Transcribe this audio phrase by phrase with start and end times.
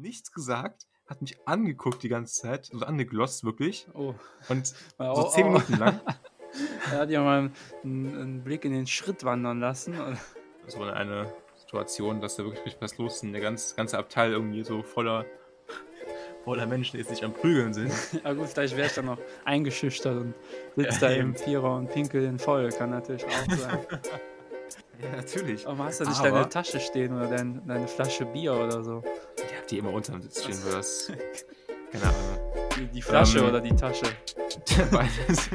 [0.00, 3.86] nichts gesagt, hat mich angeguckt die ganze Zeit, so angeglotzt wirklich.
[3.94, 4.14] Oh.
[4.48, 5.50] Und so Oh, zehn oh.
[5.50, 6.00] Minuten lang.
[6.90, 7.50] Er hat ja mal
[7.84, 9.94] einen, einen Blick in den Schritt wandern lassen.
[10.64, 13.32] Das war eine Situation, dass da wirklich was los ist.
[13.32, 15.24] Der ganze, ganze Abteil irgendwie so voller,
[16.44, 17.90] voller Menschen ist, sich am Prügeln sind.
[18.22, 20.34] ja gut, vielleicht wäre ich dann noch eingeschüchtert und
[20.76, 21.28] sitzt Ja, da eben.
[21.30, 22.68] im Vierer und pinkelt in voll.
[22.70, 23.78] Kann natürlich auch sein.
[25.00, 25.64] Ja, natürlich.
[25.64, 29.02] Warum hast du nicht Aber- deine Tasche stehen oder dein, deine Flasche Bier oder so?
[29.70, 31.12] Die immer unterm Sitz stehen, das.
[31.92, 32.38] Keine Ahnung.
[32.74, 34.06] Die, die Flasche Ähm, oder die Tasche?
[34.90, 35.50] Beides.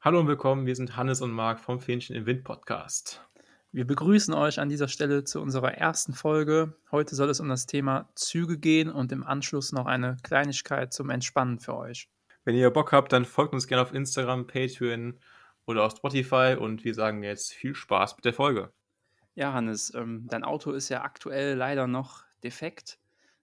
[0.00, 3.22] Hallo und willkommen, wir sind Hannes und Marc vom Fähnchen im Wind Podcast.
[3.70, 6.74] Wir begrüßen euch an dieser Stelle zu unserer ersten Folge.
[6.90, 11.10] Heute soll es um das Thema Züge gehen und im Anschluss noch eine Kleinigkeit zum
[11.10, 12.08] Entspannen für euch.
[12.44, 15.20] Wenn ihr Bock habt, dann folgt uns gerne auf Instagram, Patreon
[15.66, 18.72] oder auf Spotify und wir sagen jetzt viel Spaß mit der Folge.
[19.34, 22.98] Ja, Hannes, ähm, dein Auto ist ja aktuell leider noch defekt.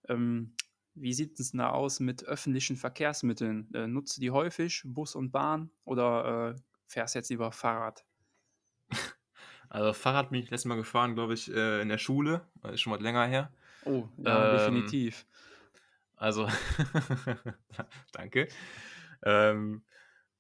[0.08, 0.56] Ähm,
[0.94, 3.74] wie sieht es denn da aus mit öffentlichen Verkehrsmitteln?
[3.74, 8.06] Äh, nutzt du die häufig, Bus und Bahn, oder äh, fährst jetzt lieber Fahrrad?
[9.70, 12.82] Also Fahrrad bin ich letztes Mal gefahren, glaube ich, äh, in der Schule, Das ist
[12.82, 13.52] schon mal länger her.
[13.82, 15.26] Oh, ja, Ähm, definitiv.
[16.16, 16.48] Also,
[18.12, 18.50] danke.
[19.24, 19.84] Ähm,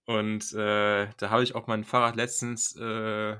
[0.09, 3.37] und äh, da habe ich auch mein Fahrrad letztens äh, äh,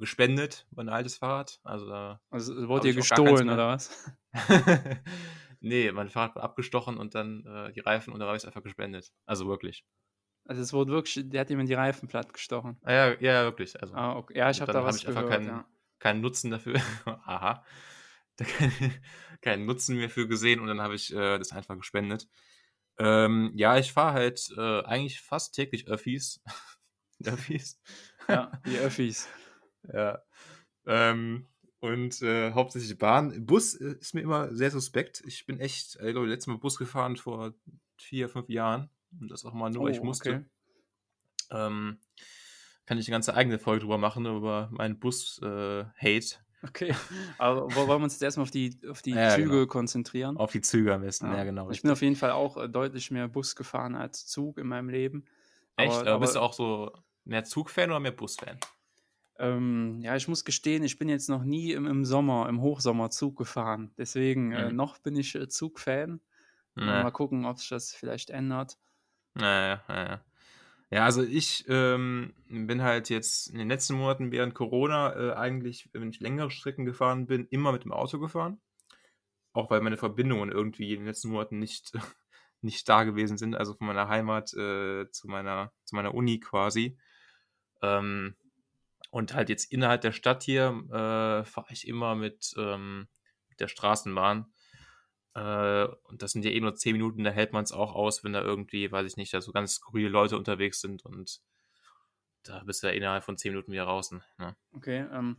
[0.00, 1.60] gespendet, mein altes Fahrrad.
[1.62, 2.20] Also da.
[2.30, 4.12] Also hab wurde dir ich gestohlen, oder was?
[5.60, 8.46] nee, mein Fahrrad war abgestochen und dann äh, die Reifen und dann habe ich es
[8.46, 9.12] einfach gespendet.
[9.26, 9.84] Also wirklich.
[10.44, 12.78] Also es wurde wirklich, der hat jemand die Reifen platt gestochen.
[12.82, 13.80] Ah, ja, ja, wirklich.
[13.80, 14.36] Also Ah, okay.
[14.38, 15.64] Ja, ich habe da hab was ich einfach gehört, keinen- ja.
[16.00, 16.74] keinen Nutzen dafür.
[17.26, 17.64] Aha.
[18.36, 19.04] Da keinen,
[19.40, 22.26] keinen Nutzen mehr für gesehen und dann habe ich äh, das einfach gespendet.
[23.04, 26.40] Ähm, ja, ich fahre halt äh, eigentlich fast täglich Öffis.
[27.24, 27.80] Öffis.
[28.28, 29.28] Ja, die Öffis.
[29.92, 30.22] Ja.
[30.86, 31.48] Ähm,
[31.80, 33.44] und äh, hauptsächlich Bahn.
[33.44, 35.20] Bus äh, ist mir immer sehr suspekt.
[35.26, 37.54] Ich bin echt, äh, ich glaube, letztes Mal Bus gefahren vor
[37.96, 38.88] vier, fünf Jahren.
[39.20, 40.30] Und das auch mal nur, weil ich Oh, musste.
[40.30, 40.44] okay.
[41.50, 41.98] Ähm,
[42.86, 46.36] kann ich eine ganze eigene Folge drüber machen, über meinen Bus-Hate.
[46.64, 46.94] Okay,
[47.38, 49.66] aber wo- wollen wir uns jetzt erstmal auf die, auf die Ja, Züge genau.
[49.66, 50.36] konzentrieren?
[50.36, 51.44] Auf die Züge am besten, ja, Ja.
[51.44, 51.70] genau.
[51.70, 54.88] Ich bin auf jeden Fall auch äh, deutlich mehr Bus gefahren als Zug in meinem
[54.88, 55.24] Leben.
[55.76, 55.92] Echt?
[55.92, 56.92] Aber, Aber, bist du auch so
[57.24, 58.58] mehr Zugfan oder mehr Busfan?
[59.38, 63.10] ähm, ja, ich muss gestehen, ich bin jetzt noch nie im, im Sommer, im Hochsommer
[63.10, 63.90] Zug gefahren.
[63.96, 64.76] Deswegen, äh, Mhm.
[64.76, 66.20] noch bin ich äh, Zugfan.
[66.74, 66.84] Nee.
[66.84, 68.78] Mal gucken, ob sich das vielleicht ändert.
[69.34, 70.20] Naja, naja.
[70.92, 75.88] Ja, also ich ähm, bin halt jetzt in den letzten Monaten während Corona äh, eigentlich,
[75.94, 78.60] wenn ich längere Strecken gefahren bin, immer mit dem Auto gefahren.
[79.54, 81.92] Auch weil meine Verbindungen irgendwie in den letzten Monaten nicht,
[82.60, 86.98] nicht da gewesen sind, also von meiner Heimat äh, zu, meiner, zu meiner Uni quasi.
[87.80, 88.36] Ähm,
[89.10, 93.08] und halt jetzt innerhalb der Stadt hier äh, fahre ich immer mit, ähm,
[93.48, 94.51] mit der Straßenbahn.
[95.34, 98.24] Äh, und das sind ja eh nur 10 Minuten, da hält man es auch aus,
[98.24, 101.40] wenn da irgendwie, weiß ich nicht, da so ganz skurrile Leute unterwegs sind und
[102.44, 104.22] da bist du ja innerhalb von 10 Minuten wieder draußen.
[104.38, 104.56] Ne?
[104.74, 105.36] Okay, ähm,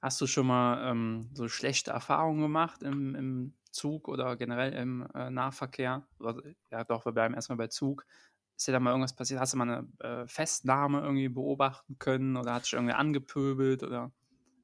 [0.00, 5.06] hast du schon mal ähm, so schlechte Erfahrungen gemacht im, im Zug oder generell im
[5.14, 6.06] äh, Nahverkehr?
[6.18, 8.06] Oder, ja, doch, wir bleiben erstmal bei Zug.
[8.56, 9.40] Ist dir da mal irgendwas passiert?
[9.40, 14.12] Hast du mal eine äh, Festnahme irgendwie beobachten können oder hat sich irgendwie angepöbelt oder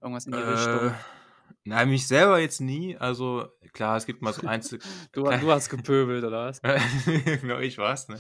[0.01, 1.01] irgendwas in die Äh, Richtung?
[1.65, 2.97] Nein, mich selber jetzt nie.
[2.97, 4.79] Also klar, es gibt mal so Einzel...
[5.13, 6.61] Du, du hast gepöbelt oder was?
[7.43, 8.19] ja, ich war's, ne?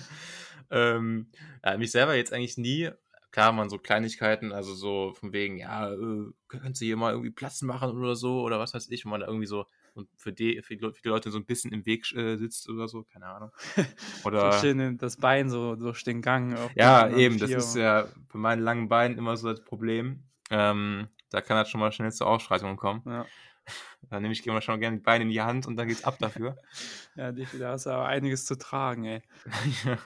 [0.71, 1.31] Ähm,
[1.65, 2.91] ja, mich selber jetzt eigentlich nie.
[3.31, 7.31] Klar, man so Kleinigkeiten, also so von wegen, ja, äh, könntest du hier mal irgendwie
[7.31, 10.33] Platz machen oder so oder was weiß ich, wenn man da irgendwie so und für
[10.33, 13.51] die, für die Leute- so ein bisschen im Weg äh, sitzt oder so, keine Ahnung.
[14.25, 16.57] Oder So schön das Bein so durch den Gang.
[16.75, 20.23] Ja, eben, das ist ja bei meinen langen Beinen immer so das Problem.
[20.51, 23.03] Ähm, da kann halt schon mal schnell zu Ausschreitungen kommen.
[23.05, 23.27] Ja,
[24.11, 26.19] Dann nehme ich immer schon gerne die Beine in die Hand und dann geht's ab
[26.19, 26.57] dafür.
[27.17, 29.23] ja, da hast du aber einiges zu tragen, ey.
[29.85, 29.99] ja.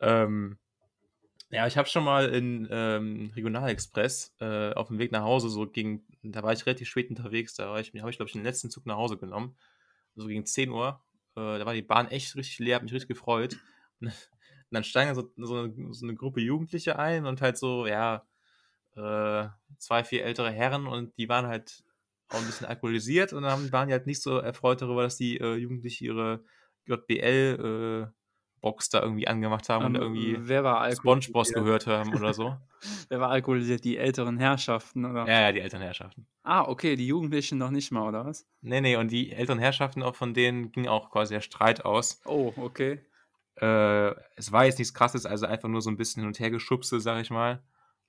[0.00, 0.58] ähm,
[1.50, 5.68] ja, ich habe schon mal in ähm, Regionalexpress äh, auf dem Weg nach Hause so
[5.68, 8.42] gegen, da war ich relativ spät unterwegs, da war ich, habe ich glaube ich den
[8.42, 9.56] letzten Zug nach Hause genommen,
[10.16, 11.00] so gegen 10 Uhr.
[11.36, 13.58] Äh, da war die Bahn echt richtig leer, hab mich richtig gefreut.
[14.00, 14.12] Und
[14.70, 18.26] dann steigen so, so, eine, so eine Gruppe Jugendliche ein und halt so, ja,
[18.96, 19.48] äh,
[19.78, 21.84] zwei, vier ältere Herren und die waren halt
[22.30, 25.38] auch ein bisschen alkoholisiert und dann waren die halt nicht so erfreut darüber, dass die
[25.38, 26.44] äh, Jugendliche ihre
[26.86, 28.12] JBL äh,
[28.60, 31.54] Box da irgendwie angemacht haben und Ähm, irgendwie wer war alkoholisiert?
[31.54, 32.56] gehört haben oder so.
[33.08, 33.84] Wer war alkoholisiert?
[33.84, 35.26] Die älteren Herrschaften, oder?
[35.26, 36.26] ja, ja, die älteren Herrschaften.
[36.42, 38.46] Ah, okay, die Jugendlichen noch nicht mal, oder was?
[38.62, 42.20] Nee, nee, und die älteren Herrschaften, auch von denen ging auch quasi der Streit aus.
[42.26, 43.00] Oh, okay.
[43.56, 46.50] Äh, es war jetzt nichts krasses, also einfach nur so ein bisschen hin und her
[46.50, 47.62] geschubse, sag ich mal.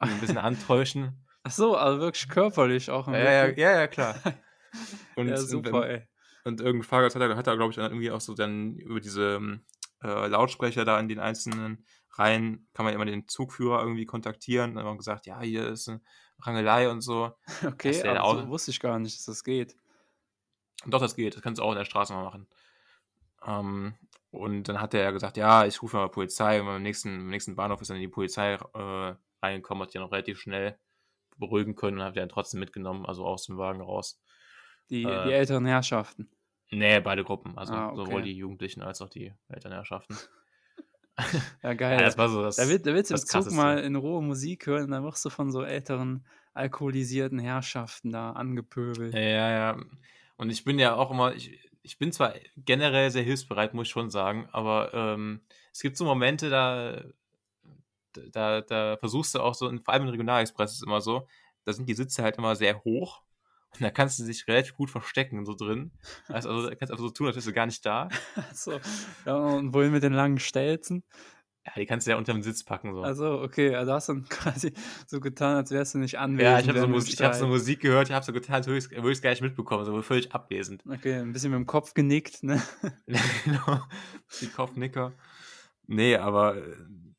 [0.10, 1.26] Ein bisschen antäuschen.
[1.44, 3.08] Ach so, also wirklich körperlich auch.
[3.08, 4.16] Ja, ja, ja, ja, klar.
[5.16, 6.08] Und, ja, und super, wenn- ey.
[6.44, 9.00] Und irgendein Fahrgast hat er, hat er glaube ich, dann irgendwie auch so dann über
[9.00, 9.62] diese ähm,
[10.04, 14.76] äh, Lautsprecher da in den einzelnen Reihen kann man immer den Zugführer irgendwie kontaktieren.
[14.76, 16.02] Dann haben wir gesagt, ja, hier ist eine
[16.42, 17.32] Rangelei und so.
[17.66, 19.76] Okay, aber so Auto- wusste ich gar nicht, dass das geht.
[20.84, 21.36] Und doch, das geht.
[21.36, 22.48] Das kannst du auch in der Straße mal machen.
[23.46, 23.94] Ähm,
[24.32, 26.60] und dann hat er gesagt, ja, ich rufe mal Polizei.
[26.60, 29.16] Und beim nächsten, beim nächsten Bahnhof ist dann die Polizei äh,
[29.46, 30.78] reingekommen, hat die auch relativ schnell
[31.38, 34.22] beruhigen können und hat dann trotzdem mitgenommen, also aus dem Wagen raus.
[34.90, 36.30] Die, Äh, die älteren Herrschaften.
[36.72, 37.58] Nee, beide Gruppen.
[37.58, 37.98] Also Ah, okay.
[37.98, 40.18] sowohl die Jugendlichen als auch die Elternherrschaften.
[41.64, 41.98] Ja, geil.
[41.98, 42.58] Ja, das war so das.
[42.58, 43.56] da, wird, da willst du im Zug Krasseste.
[43.56, 48.32] mal in Ruhe Musik hören und dann wirst du von so älteren, alkoholisierten Herrschaften da
[48.32, 49.14] angepöbelt.
[49.14, 49.78] Ja, ja, ja.
[50.36, 53.94] Und ich bin ja auch immer, ich, ich bin zwar generell sehr hilfsbereit, muss ich
[53.94, 55.40] schon sagen, aber ähm,
[55.72, 57.02] es gibt so Momente, da,
[58.32, 61.28] da, da versuchst du auch so, vor allem im Regionalexpress ist es immer so,
[61.66, 63.22] da sind die Sitze halt immer sehr hoch
[63.76, 65.92] und da kannst du dich relativ gut verstecken, so drin.
[66.28, 68.10] Also, also da kannst du einfach so tun, als wärst du gar nicht da.
[68.54, 68.80] So.
[69.26, 71.04] Ja, und wohin mit den langen Stelzen?
[71.66, 72.94] Ja, die kannst du ja unter den Sitz packen.
[72.94, 73.02] So.
[73.02, 74.74] Also, okay, also hast du dann quasi
[75.08, 76.42] so getan, als wärst du nicht anwesend.
[76.42, 77.48] ja, ich habe so, dem ich hab so.
[77.48, 80.32] Musik gehört, ich habe so getan, als würde ich es gar nicht mitbekommen, so völlig
[80.32, 80.84] abwesend.
[80.88, 82.62] Okay, ein bisschen mit dem Kopf genickt, ne?
[83.46, 83.82] genau.
[84.40, 85.14] Die Kopfnicker.
[85.88, 86.76] Nee, aber äh,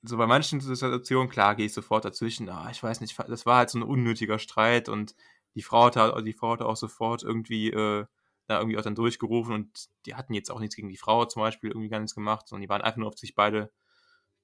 [0.09, 2.49] so bei manchen Situationen, klar, gehe ich sofort dazwischen.
[2.49, 5.15] Ah, ich weiß nicht, das war halt so ein unnötiger Streit und
[5.55, 8.07] die Frau hatte, die Frau hatte auch sofort irgendwie äh,
[8.47, 11.41] da irgendwie auch dann durchgerufen und die hatten jetzt auch nichts gegen die Frau zum
[11.41, 13.73] Beispiel irgendwie gar nichts gemacht, sondern die waren einfach nur auf sich beide,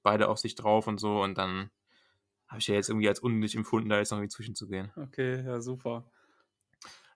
[0.01, 1.69] beide auf sich drauf und so und dann
[2.47, 4.91] habe ich ja jetzt irgendwie als unnötig empfunden, da jetzt noch irgendwie zwischenzugehen.
[4.95, 6.03] Okay, ja, super.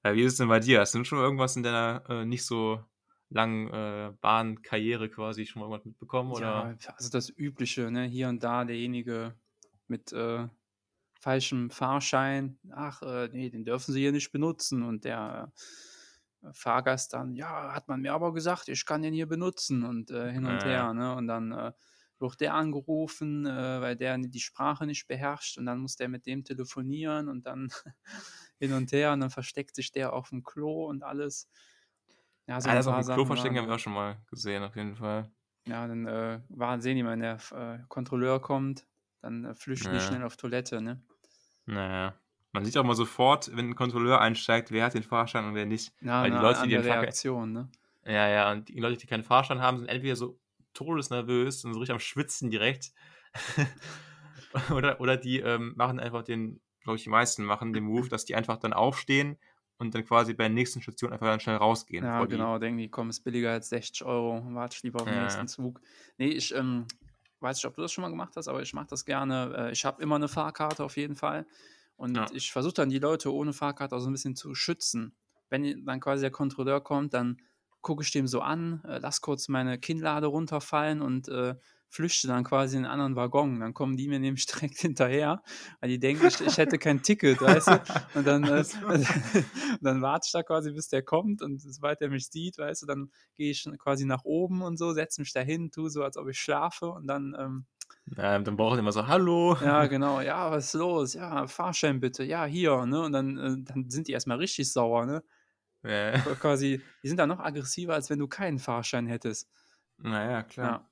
[0.04, 0.80] Äh, wie ist es denn bei dir?
[0.80, 2.84] Hast du schon irgendwas in deiner äh, nicht so
[3.29, 6.31] langen äh, Bahnkarriere quasi schon mal irgendwas mitbekommen?
[6.31, 6.77] Oder?
[6.81, 8.06] Ja, also das Übliche, ne?
[8.06, 9.35] Hier und da derjenige
[9.88, 10.47] mit äh,
[11.19, 14.83] falschem Fahrschein, ach, äh, nee, den dürfen sie hier nicht benutzen.
[14.83, 15.51] Und der
[16.41, 20.12] äh, Fahrgast dann, ja, hat man mir aber gesagt, ich kann den hier benutzen und
[20.12, 21.15] äh, hin und her, ne?
[21.15, 21.71] Und dann äh,
[22.19, 26.44] wird der angerufen, weil der die Sprache nicht beherrscht und dann muss der mit dem
[26.44, 27.69] telefonieren und dann
[28.59, 31.47] hin und her und dann versteckt sich der auf dem Klo und alles.
[32.48, 34.18] Ja, so ah, das auf dem Klo Sachen verstecken waren haben wir auch schon mal
[34.30, 35.30] gesehen, auf jeden Fall.
[35.68, 38.88] ja, dann äh, war, sehen die mal, wenn der äh, Kontrolleur kommt,
[39.22, 40.08] dann äh, flüchten die Ja.
[40.08, 41.02] schnell auf Toilette, ne?
[41.66, 42.16] Naja.
[42.54, 45.66] Man sieht auch mal sofort, wenn ein Kontrolleur einsteigt, wer hat den Fahrschein und wer
[45.66, 45.94] nicht.
[46.02, 47.70] Ja, Weil die eine Leute, die den Reaktion, ne?
[48.06, 50.40] Ja, ja, und die Leute, die keinen Fahrschein haben, sind entweder so
[50.74, 52.94] todesnervös und so richtig am Schwitzen direkt.
[54.72, 58.26] oder, oder die ähm, machen einfach den, glaube ich, die meisten machen den Move, dass
[58.26, 59.38] die einfach dann aufstehen
[59.77, 62.06] und dann quasi bei der nächsten Station einfach dann schnell rausgehen.
[62.06, 65.01] Ja, bevor die- genau, denken die, komm, ist billiger als 60 Euro, warte ich lieber
[65.01, 65.47] auf den Ja, nächsten.
[65.47, 65.81] Zug.
[66.18, 66.85] Nee, ich ähm,
[67.39, 69.53] weiß nicht, ob du das schon mal gemacht hast, aber ich mache das gerne.
[69.69, 71.47] Äh, ich habe immer eine Fahrkarte auf jeden Fall.
[71.95, 72.31] Und Ja.
[72.31, 75.15] ich versuche dann die Leute ohne Fahrkarte auch so ein bisschen zu schützen.
[75.50, 77.41] Wenn dann quasi der Kontrolleur kommt, dann
[77.81, 81.56] gucke ich dem so an, äh, lass kurz meine Kinnlade runterfallen und äh,
[81.89, 83.60] flüchte dann quasi in einen anderen Waggon.
[83.60, 85.42] Dann kommen die mir nämlich direkt hinterher,
[85.80, 87.80] weil die denken, ich, ich hätte kein Ticket, weißt du?
[88.13, 88.63] Und dann, äh,
[89.81, 92.86] dann warte ich da quasi, bis der kommt und sobald er mich sieht, weißt du,
[92.86, 96.18] dann gehe ich quasi nach oben und so, setze mich da hin, tue so, als
[96.18, 97.66] ob ich schlafe und dann, ähm,
[98.16, 99.56] Ja, dann brauchen die immer so, hallo.
[99.60, 101.13] ja, genau, ja, was ist los?
[101.16, 103.01] Ja, Fahrschein bitte, ja, hier, ne?
[103.01, 105.24] Und dann, äh, dann sind die erstmal richtig sauer, ne?
[105.84, 106.22] Ja.
[106.39, 109.50] Quasi, die sind dann noch aggressiver, als wenn du keinen Fahrschein hättest.
[109.98, 110.75] Naja, klar.
[110.75, 110.89] Ja.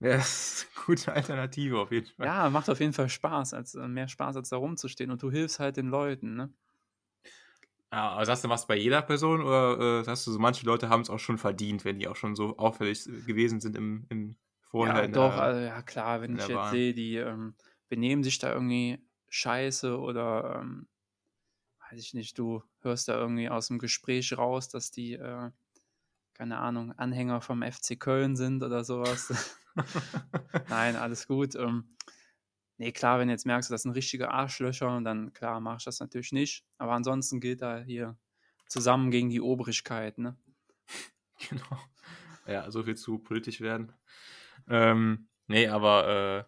[0.00, 2.32] Ja, das ist eine gute Alternative auf jeden Fall.
[2.32, 5.10] Ja, macht auf jeden Fall Spaß, als äh, mehr Spaß, als da rumzustehen.
[5.10, 6.52] Und du hilfst halt den Leuten, ne?
[7.92, 10.64] Ja, aber sagst du, machst du bei jeder Person oder äh, sagst du, so manche
[10.64, 14.06] Leute haben es auch schon verdient, wenn die auch schon so auffällig gewesen sind im,
[14.08, 14.94] im Vorher?
[14.94, 16.68] ja, doch, der- also, ja klar, wenn ich jetzt Bahn.
[16.68, 17.54] sehe, die ähm,
[17.88, 20.88] benehmen sich da irgendwie scheiße oder ähm,
[21.90, 25.50] weiß ich nicht, du hörst da irgendwie aus dem Gespräch raus, dass die, äh,
[26.34, 29.32] keine Ahnung, Anhänger vom FC Köln sind oder sowas.
[30.68, 31.54] Nein, alles gut.
[31.54, 31.96] Ähm,
[32.78, 36.00] nee, klar, wenn du jetzt merkst, das sind richtige Arschlöcher, dann klar, mach ich das
[36.00, 36.64] natürlich nicht.
[36.78, 38.16] Aber ansonsten gilt da hier
[38.68, 40.36] zusammen gegen die Obrigkeit, ne?
[41.48, 41.80] Genau.
[42.46, 43.92] Ja, so viel zu politisch werden.
[44.68, 46.46] Ähm, nee, aber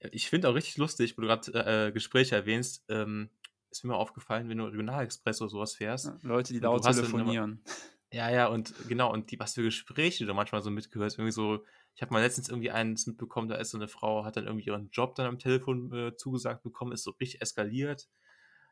[0.00, 3.30] äh, ich finde auch richtig lustig, wo du gerade äh, Gespräche erwähnst, ähm,
[3.70, 6.06] ist mir mal aufgefallen, wenn du Regionalexpress oder sowas fährst.
[6.06, 7.64] Ja, Leute, die laut dann immer- telefonieren.
[8.12, 11.14] Ja, ja, und genau, und die, was für Gespräche du manchmal so mitgehört.
[11.14, 14.36] Irgendwie so, ich habe mal letztens irgendwie eins mitbekommen, da ist so eine Frau, hat
[14.36, 18.08] dann irgendwie ihren Job dann am Telefon äh, zugesagt bekommen, ist so richtig eskaliert.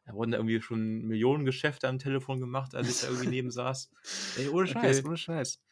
[0.06, 3.50] Da wurden da irgendwie schon Millionen Geschäfte am Telefon gemacht, als ich da irgendwie neben
[3.52, 3.92] saß.
[4.34, 5.04] Ey, ohne Scheiß, Okay.
[5.04, 5.62] ohne Scheiß.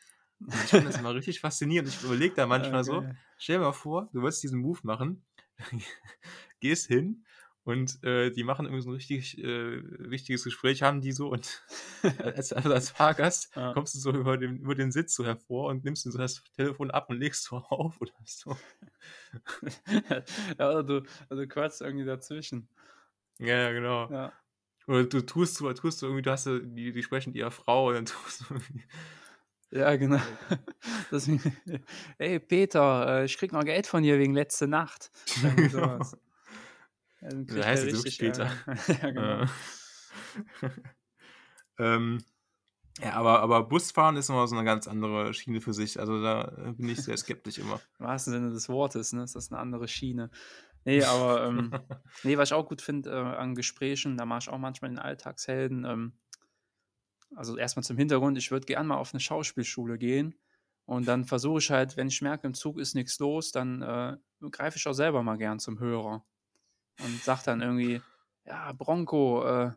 [0.63, 1.89] Ich finde das immer richtig faszinierend.
[1.89, 3.17] Ich überlege da manchmal so, Okay.
[3.37, 5.25] stell dir mal vor, du würdest diesen Move machen,
[6.61, 7.25] gehst hin
[7.63, 11.29] Und äh, die machen irgendwie so ein richtig äh, wichtiges Gespräch, haben die so.
[11.29, 11.63] Und
[12.19, 13.73] als, also als Fahrgast Ja.
[13.75, 16.91] kommst du so über den, über den Sitz so hervor und nimmst so das Telefon
[16.91, 18.57] ab und legst so auf oder so.
[20.59, 20.97] ja, oder du,
[21.29, 22.69] oder du quatschst irgendwie dazwischen.
[23.39, 24.11] Ja, genau.
[24.11, 24.33] Ja.
[24.87, 27.95] Oder du tust so, tust du irgendwie, du hast die, die sprechen ihrer Frau und
[27.95, 28.85] dann tust du irgendwie.
[29.73, 30.21] Ja, genau.
[31.13, 31.31] Das,
[32.19, 35.13] ey, Peter, äh, ich krieg noch Geld von dir wegen letzte Nacht.
[35.43, 35.69] Irgendwie
[37.21, 38.51] Da kriegt heißt es wirklich Ärger.
[38.89, 39.43] ja, genau.
[39.43, 39.47] Äh.
[41.79, 42.25] ähm,
[43.03, 45.99] ja, aber, aber Busfahren ist immer so eine ganz andere Schiene für sich.
[45.99, 47.81] Also da äh, bin ich sehr skeptisch immer.
[47.99, 49.23] Im wahrsten Sinne des Wortes, ne?
[49.23, 50.31] Ist das eine andere Schiene.
[50.85, 51.73] Nee, aber ähm,
[52.25, 54.99] nee, was ich auch gut finde äh, an Gesprächen, da mache ich auch manchmal den
[54.99, 55.85] Alltagshelden.
[55.85, 56.13] Ähm,
[57.37, 60.35] also erstmal zum Hintergrund, ich würde gerne mal auf eine Schauspielschule gehen
[60.85, 64.17] und dann versuche ich halt, wenn ich merke, im Zug ist nichts los, dann äh,
[64.51, 66.25] greife ich auch selber mal gern zum Hörer
[67.05, 68.01] und sage dann irgendwie,
[68.45, 69.71] ja, Bronco, äh,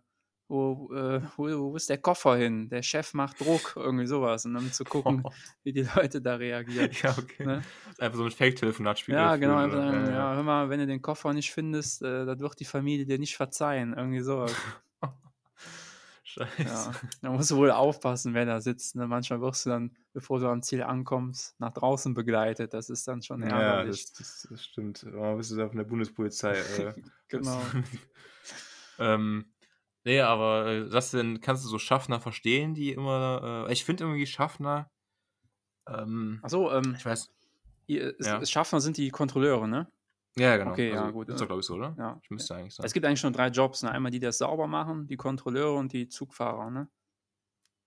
[0.50, 2.70] wo, äh, wo, wo ist der Koffer hin?
[2.70, 4.46] Der Chef macht Druck, irgendwie sowas.
[4.46, 5.24] Und dann zu gucken,
[5.64, 6.92] wie die Leute da reagieren.
[7.02, 7.46] ja, okay.
[7.46, 7.64] Ne?
[7.98, 9.18] Einfach so ein Fake-Telefonat spielen.
[9.18, 9.58] Ja, genau.
[9.58, 12.66] Einfach Ja, ja, hör mal, wenn du den Koffer nicht findest, äh, das wird die
[12.66, 13.94] Familie dir nicht verzeihen.
[13.94, 14.54] Irgendwie sowas.
[16.34, 16.64] Scheiße.
[16.64, 16.92] Ja.
[17.22, 18.96] Da musst du wohl aufpassen, wer da sitzt.
[18.96, 19.08] Ne?
[19.08, 22.74] Manchmal wirst du dann, bevor du am Ziel ankommst, nach draußen begleitet.
[22.74, 24.06] Das ist dann schon Ja, ärgerlich.
[24.06, 25.06] das, das, das stimmt.
[25.06, 26.54] Aber bist du da von der Bundespolizei?
[26.54, 26.94] Äh,
[27.28, 27.62] genau.
[29.00, 29.46] ähm,
[30.04, 33.66] nee, aber äh, das denn, kannst du so Schaffner verstehen, die immer.
[33.70, 34.90] Äh, ich finde irgendwie Schaffner.
[35.88, 37.32] Ähm, Achso, ähm, ich weiß.
[37.88, 38.46] ihr, Ja.
[38.46, 39.92] Schaffner sind die Kontrolleure, ne?
[40.36, 40.72] Ja, genau.
[40.72, 41.96] Okay, ja, also, gut, Ist doch, glaube ich, so, oder?
[41.98, 42.20] Ja.
[42.24, 42.88] Ich müsste eigentlich sagen.
[42.88, 43.84] Es gibt eigentlich nur drei Jobs.
[43.84, 43.92] Ne?
[43.92, 46.90] Einmal die, die das sauber machen, die Kontrolleure und die Zugfahrer, ne?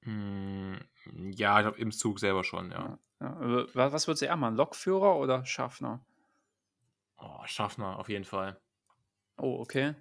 [0.04, 0.78] Hm,
[1.32, 2.98] ja, ich glaube, im Zug selber schon, ja.
[3.20, 3.28] Ja.
[3.28, 3.40] Ja.
[3.74, 4.56] wa- Was würdest du eher machen?
[4.56, 6.04] Lokführer oder Schaffner?
[7.18, 8.60] Oh, Schaffner, auf jeden Fall.
[9.38, 9.94] Oh, okay.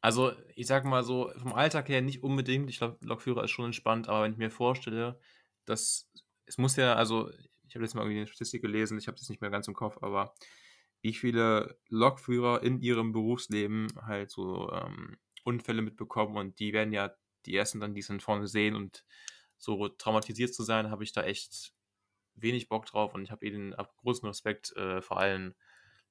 [0.00, 2.68] Also, ich sag mal so, vom Alltag her nicht unbedingt.
[2.70, 5.18] Ich glaube, Lokführer ist schon entspannt, aber wenn ich mir vorstelle,
[5.64, 6.10] dass
[6.46, 7.30] es muss ja, also,
[7.68, 9.74] ich habe jetzt mal irgendwie eine Statistik gelesen, ich habe das nicht mehr ganz im
[9.74, 10.34] Kopf, aber
[11.04, 17.14] wie viele Lokführer in ihrem Berufsleben halt so ähm, Unfälle mitbekommen und die werden ja
[17.44, 19.04] die ersten dann, die es dann vorne sehen und
[19.58, 21.74] so traumatisiert zu sein, habe ich da echt
[22.36, 25.54] wenig Bock drauf und ich habe ihnen hab großen Respekt äh, vor allen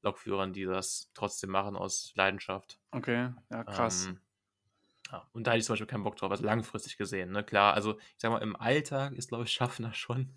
[0.04, 2.80] Lokführern, die das trotzdem machen aus Leidenschaft.
[2.92, 4.10] Okay, ja, krass.
[4.10, 4.20] Ähm,
[5.12, 7.32] ja, und da hätte ich zum Beispiel keinen Bock drauf, also langfristig gesehen.
[7.32, 7.44] Ne?
[7.44, 10.36] Klar, also ich sag mal, im Alltag ist, glaube ich, Schaffner schon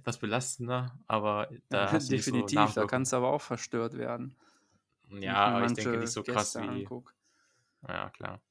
[0.00, 3.96] etwas belastender, aber da Ja, hast nicht so definitiv, da kannst du aber auch verstört
[3.96, 4.36] werden.
[5.10, 6.90] Ja, aber ich denke nicht so krass Gäste wie.
[6.90, 7.14] anguck.
[7.88, 8.42] Ja, klar.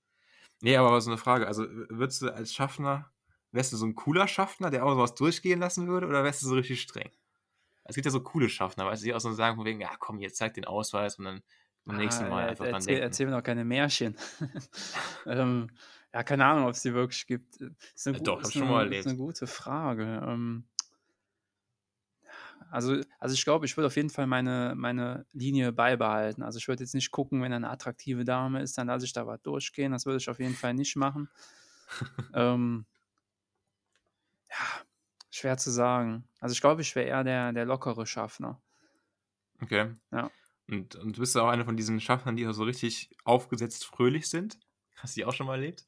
[0.62, 1.48] Nee, aber so eine Frage.
[1.48, 3.12] Also, würdest du als Schaffner,
[3.51, 6.48] wärst du so ein cooler Schaffner, der auch sowas durchgehen lassen würde, oder wärst du
[6.48, 7.12] so richtig streng?
[7.86, 9.96] Es gibt ja so coole Schaffner, weißt du, die auch so sagen, von wegen, ja
[10.00, 11.44] komm, jetzt zeig den Ausweis und dann
[11.86, 13.01] beim nächsten Ah, Mal ja, einfach dran erzähl, denken.
[13.01, 14.18] erzähl mir doch keine Märchen.
[15.25, 15.70] ähm,
[16.13, 17.58] ja, keine Ahnung, ob es die wirklich gibt.
[17.96, 20.22] Ist eine, Äh, gu- doch, hab ist ich schon eine, mal Ist eine gute Frage.
[20.25, 20.68] Ähm,
[22.71, 26.43] also, also ich glaube, ich würde auf jeden Fall meine, meine Linie beibehalten.
[26.43, 29.27] Also ich würde jetzt nicht gucken, wenn eine attraktive Dame ist, dann lasse ich da
[29.27, 29.91] was durchgehen.
[29.91, 31.29] Das würde ich auf jeden Fall nicht machen.
[32.33, 32.86] ähm,
[34.50, 34.86] ja,
[35.29, 36.27] schwer zu sagen.
[36.39, 38.62] Also ich glaube, ich wäre eher der, der lockere Schaffner.
[39.62, 39.93] Okay.
[40.12, 40.29] Ja.
[40.69, 44.29] Und, und du bist ja auch einer von diesen Schaffnern, die so richtig aufgesetzt fröhlich
[44.29, 44.59] sind.
[44.95, 45.86] Hast du die auch schon mal erlebt?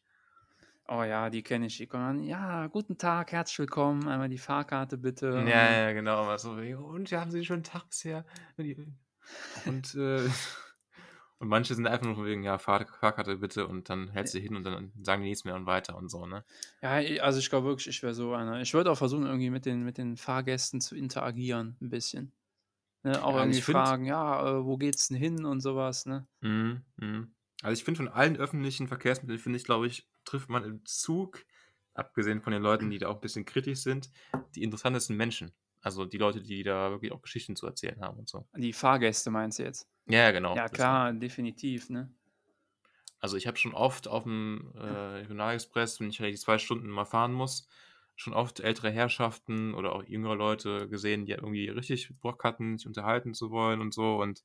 [0.91, 1.77] Oh ja, die kenne ich.
[1.77, 4.07] Die kommen an, ja, guten Tag, herzlich willkommen.
[4.07, 5.27] Einmal die Fahrkarte bitte.
[5.27, 6.23] Ja, ja, genau.
[6.23, 8.25] Aber so, und ja, haben Sie einen schönen Tag bisher?
[9.67, 10.27] Und, äh,
[11.37, 14.39] und manche sind einfach nur von wegen, ja, Fahr Fahrkarte bitte und dann hältst du
[14.39, 16.43] hin und dann sagen die nichts mehr und weiter und so, ne?
[16.81, 16.93] Ja,
[17.23, 18.59] also ich glaube wirklich, ich wäre so einer.
[18.61, 22.33] Ich würde auch versuchen, irgendwie mit den, mit den Fahrgästen zu interagieren, ein bisschen.
[23.03, 23.23] Ne?
[23.23, 26.27] Auch Ja, irgendwie fragen, ja, äh, wo geht's denn hin und sowas, ne?
[26.41, 27.35] Mhm, mhm.
[27.61, 31.45] Also ich finde, von allen öffentlichen Verkehrsmitteln, finde ich, glaube ich, trifft man im Zug,
[31.93, 34.09] abgesehen von den Leuten, die da auch ein bisschen kritisch sind,
[34.55, 35.51] die interessantesten Menschen.
[35.81, 38.47] Also die Leute, die da wirklich auch Geschichten zu erzählen haben und so.
[38.55, 39.89] Die Fahrgäste meinst du jetzt?
[40.07, 40.55] Ja, genau.
[40.55, 42.13] ja, das klar, definitiv, ne?
[43.21, 46.87] Also ich habe schon oft auf dem äh, Regionalexpress, wenn ich halt die zwei Stunden
[46.89, 47.67] mal fahren muss,
[48.15, 52.87] schon oft ältere Herrschaften oder auch jüngere Leute gesehen, die irgendwie richtig Bock hatten, sich
[52.87, 54.43] unterhalten zu wollen und so und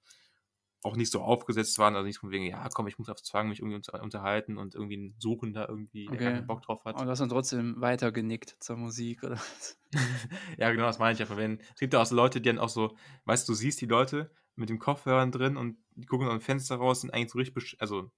[0.84, 3.48] auch nicht so aufgesetzt waren, also nicht von wegen, ja komm, ich muss auf Zwang
[3.48, 6.24] mich irgendwie unter unterhalten und irgendwie suchen da irgendwie, der Okay.
[6.24, 6.96] keinen Bock drauf hat.
[6.96, 9.36] Aber du hast dann trotzdem weiter genickt zur Musik, oder?
[9.36, 9.78] was?
[10.58, 11.38] ja, genau, das meine ich einfach.
[11.38, 13.80] Wenn, es gibt ja auch so Leute, die dann auch so, weißt du, du siehst
[13.80, 17.30] die Leute mit dem Kopfhörern drin und die gucken aus dem Fenster raus, sind eigentlich
[17.30, 18.10] so richtig, besch also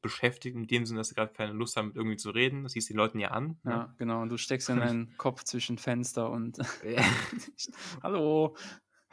[0.00, 2.64] beschäftigt in dem Sinne, dass sie gerade keine Lust haben, mit irgendwie zu reden.
[2.64, 3.60] Das siehst du den Leuten ja an.
[3.64, 3.70] ne?
[3.70, 4.22] Ja, genau.
[4.22, 6.58] Und du steckst in deinen Kopf zwischen Fenster und.
[8.02, 8.56] Hallo,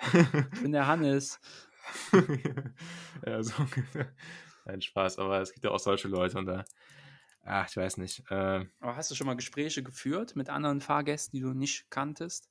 [0.02, 1.40] ich bin der Hannes.
[3.26, 4.14] ja, so ungefähr.
[4.66, 6.66] Nein, Spaß, aber es gibt ja auch solche Leute und da,
[7.44, 8.24] ach, ich weiß nicht.
[8.30, 12.50] Äh, Aber hast du schon mal Gespräche geführt mit anderen Fahrgästen, die du nicht kanntest?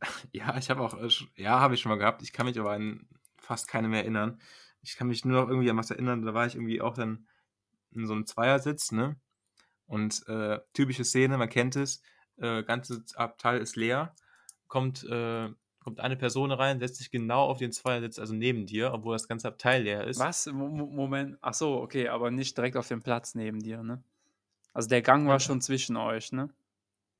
[0.32, 2.22] ja, ich habe auch, äh, ja, habe ich schon mal gehabt.
[2.22, 3.06] Ich kann mich aber an
[3.38, 4.40] fast keine mehr erinnern.
[4.82, 6.22] Ich kann mich nur noch irgendwie an was erinnern.
[6.22, 7.26] Da war ich irgendwie auch dann
[7.92, 9.16] in so einem Zweiersitz, ne?
[9.86, 12.00] Und äh, typische Szene, man kennt es,
[12.36, 14.14] äh, ganze Abteil ist leer,
[14.68, 15.48] kommt, äh,
[15.80, 19.26] kommt eine Person rein, setzt sich genau auf den Zweiersitz, also neben dir, obwohl das
[19.28, 20.18] ganze Abteil leer ist.
[20.20, 20.46] Was?
[20.46, 21.38] Mo- Mo- Moment.
[21.40, 24.02] Ach so, okay, aber nicht direkt auf dem Platz neben dir, ne?
[24.72, 25.40] Also der Gang war Ja.
[25.40, 26.50] schon zwischen euch, ne?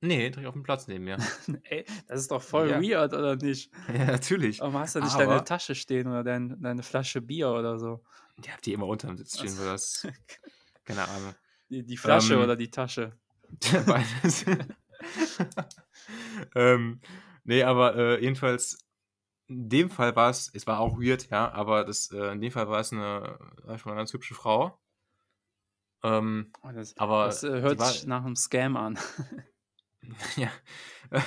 [0.03, 1.17] Nee, direkt auf dem Platz neben mir.
[1.63, 2.81] Ey, das ist doch voll Ja.
[2.81, 3.71] weird, oder nicht?
[3.93, 4.59] ja, natürlich.
[4.59, 8.01] Warum hast du nicht Aber- deine Tasche stehen oder dein, deine Flasche Bier oder so?
[8.37, 10.07] Die habt ihr immer unterm Sitz stehen, Also- das,
[10.85, 11.35] keine Ahnung.
[11.69, 13.13] Die, die Flasche Ähm, oder die Tasche?
[13.85, 14.45] Beides.
[16.55, 16.99] ähm,
[17.43, 18.77] nee, aber äh, jedenfalls,
[19.47, 22.51] in dem Fall war es, es war auch weird, ja, aber das, äh, in dem
[22.51, 24.79] Fall war es eine, war schon eine ganz hübsche Frau.
[26.03, 28.97] Ähm, Oh, das aber das äh, hört sich nach einem Scam an.
[30.35, 30.49] ja.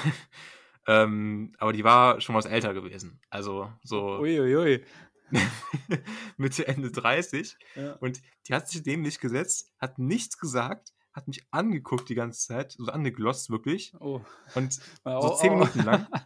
[0.87, 3.21] ähm, aber die war schon was älter gewesen.
[3.31, 4.85] Also so Uiuiui.
[6.37, 7.57] Mitte, Ende 30.
[7.77, 7.93] Ja.
[7.95, 12.47] Und die hat sich neben mich gesetzt, hat nichts gesagt, hat mich angeguckt die ganze
[12.47, 13.95] Zeit, so angeglotzt wirklich.
[14.01, 14.21] Oh.
[14.55, 16.07] Und Mal so zehn au- Minuten lang.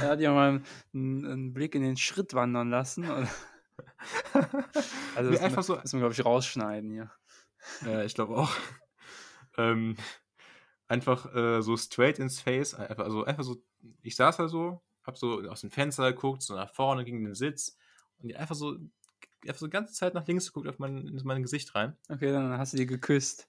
[0.00, 0.62] Er hat ja mal
[0.94, 3.04] einen, einen Blick in den Schritt wandern lassen.
[5.14, 7.10] Also das, einfach so- das müssen wir, glaube ich, rausschneiden hier.
[7.84, 8.50] Ja, ich glaube auch.
[9.56, 9.96] ähm,
[10.86, 12.74] einfach äh, so straight ins Face.
[12.74, 13.56] Einfach, also einfach so,
[14.02, 17.34] ich saß da so, hab so aus dem Fenster geguckt, so nach vorne gegen den
[17.34, 17.76] Sitz
[18.18, 18.76] und einfach so,
[19.46, 21.96] einfach so die ganze Zeit nach links geguckt auf mein, in mein Gesicht rein.
[22.08, 23.48] Okay, dann hast du die geküsst.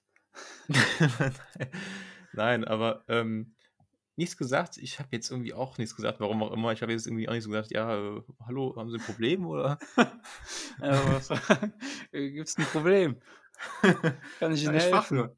[2.32, 3.54] Nein, aber ähm,
[4.16, 4.76] nichts gesagt.
[4.78, 6.72] Ich habe jetzt irgendwie auch nichts gesagt, warum auch immer.
[6.72, 9.46] Ich habe jetzt irgendwie auch nicht so gesagt, ja, äh, hallo, haben Sie ein Problem
[9.46, 9.78] oder?
[12.12, 13.16] Gibt es ein Problem?
[14.38, 15.16] Kann ich Ja, Ihnen ich frag helfen?
[15.18, 15.36] nur.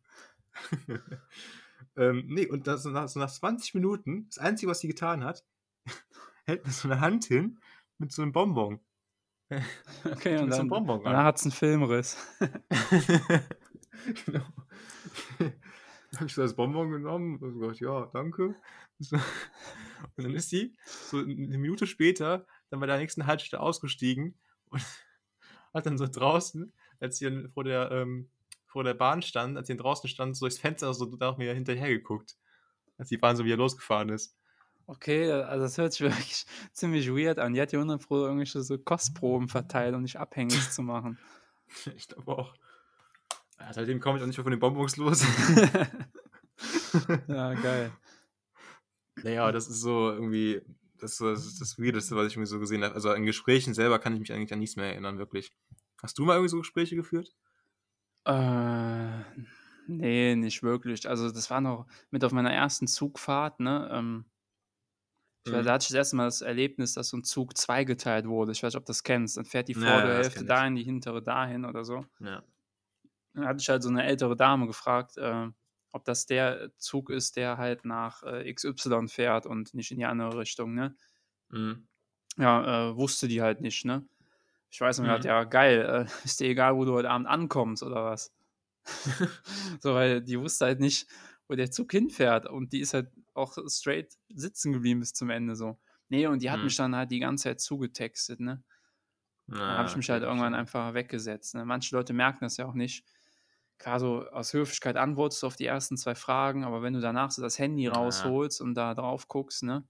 [1.97, 5.45] ähm, nee, und das, nach, so nach 20 Minuten, das Einzige, was sie getan hat,
[6.45, 7.59] hält mir so eine Hand hin
[7.99, 8.81] mit so einem Bonbon.
[10.05, 11.25] Okay, und mit so dann, einem Bonbon dann an.
[11.25, 12.17] hat es einen Filmriss.
[14.25, 14.47] Genau.
[16.13, 18.55] Dann habe ich so das Bonbon genommen und gesagt, ja, danke.
[20.17, 24.83] Und dann ist sie so eine Minute später dann bei der nächsten Haltestelle ausgestiegen und
[25.75, 28.29] hat dann so draußen, als sie dann vor der, ähm,
[28.67, 31.55] vor der Bahn stand, als sie dann draußen stand, so durchs Fenster so nach mir
[31.55, 32.37] hinterher geguckt.
[32.99, 34.37] Als die Bahn so wieder losgefahren ist.
[34.87, 37.55] Okay, also das hört sich wirklich ziemlich weird an.
[37.55, 41.19] Die hat hier unten irgendwelche so Kostproben verteilt, um dich abhängig zu machen.
[41.97, 42.55] Ich glaube auch.
[43.63, 45.23] Ja, seitdem komme ich auch nicht mehr von den Bonbons los.
[47.29, 47.93] ja, geil.
[49.23, 50.61] naja, das ist so irgendwie,
[50.99, 52.95] das ist so das, ist das Weirdeste, was ich irgendwie so gesehen habe.
[52.95, 55.53] Also an Gesprächen selber kann ich mich eigentlich an nichts mehr erinnern, wirklich.
[56.03, 57.35] Hast du mal irgendwie so Gespräche geführt?
[58.27, 59.21] Äh,
[59.87, 61.09] nee, nicht wirklich.
[61.09, 63.89] Also das war noch mit auf meiner ersten Zugfahrt, ne?
[63.93, 64.25] Ähm,
[65.45, 65.67] ich weiß, Mhm.
[65.67, 68.53] da hatte ich das erste Mal das Erlebnis, dass so ein Zug zweigeteilt wurde.
[68.53, 69.37] Ich weiß nicht, ob du das kennst.
[69.37, 72.07] Dann fährt die vordere ja, Hälfte dahin, die hintere dahin oder so.
[72.21, 72.43] Ja.
[73.35, 75.49] Dann hatte ich halt so eine ältere Dame gefragt, äh,
[75.93, 80.07] ob das der Zug ist, der halt nach äh, XY fährt und nicht in die
[80.07, 80.97] andere Richtung, ne?
[81.51, 81.87] Mhm.
[82.39, 84.09] Ja, äh, wusste die halt nicht, ne?
[84.71, 85.07] Ich weiß und Mhm.
[85.07, 88.35] gedacht, ja, geil, äh, ist dir egal, wo du heute Abend ankommst oder was?
[89.81, 91.09] so, weil die wusste halt nicht,
[91.49, 95.57] wo der Zug hinfährt und die ist halt auch straight sitzen geblieben bis zum Ende
[95.57, 95.81] so.
[96.09, 96.65] Nee, und die hat Mhm.
[96.65, 98.65] mich dann halt die ganze Zeit zugetextet, ne?
[99.67, 101.55] Dann habe ich mich halt irgendwann einfach weggesetzt.
[101.55, 101.65] Ne?
[101.65, 103.05] Manche Leute merken das ja auch nicht.
[103.83, 107.31] Klar, so aus Höflichkeit antwortest du auf die ersten zwei Fragen, aber wenn du danach
[107.33, 107.89] so das Handy Ja.
[107.89, 109.87] rausholst und da drauf guckst, ne,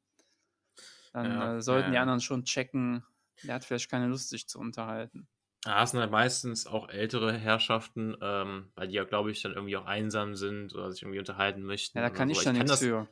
[1.13, 3.05] dann Ja, äh, sollten ja, die anderen schon checken,
[3.43, 5.29] der hat vielleicht keine Lust, sich zu unterhalten.
[5.65, 9.53] Ja, es sind halt meistens auch ältere Herrschaften, ähm, weil die ja, glaube ich, dann
[9.53, 12.01] irgendwie auch einsam sind oder sich irgendwie unterhalten möchten.
[12.01, 12.43] Ja, da kann so.
[12.43, 13.09] ich dann nichts das, für.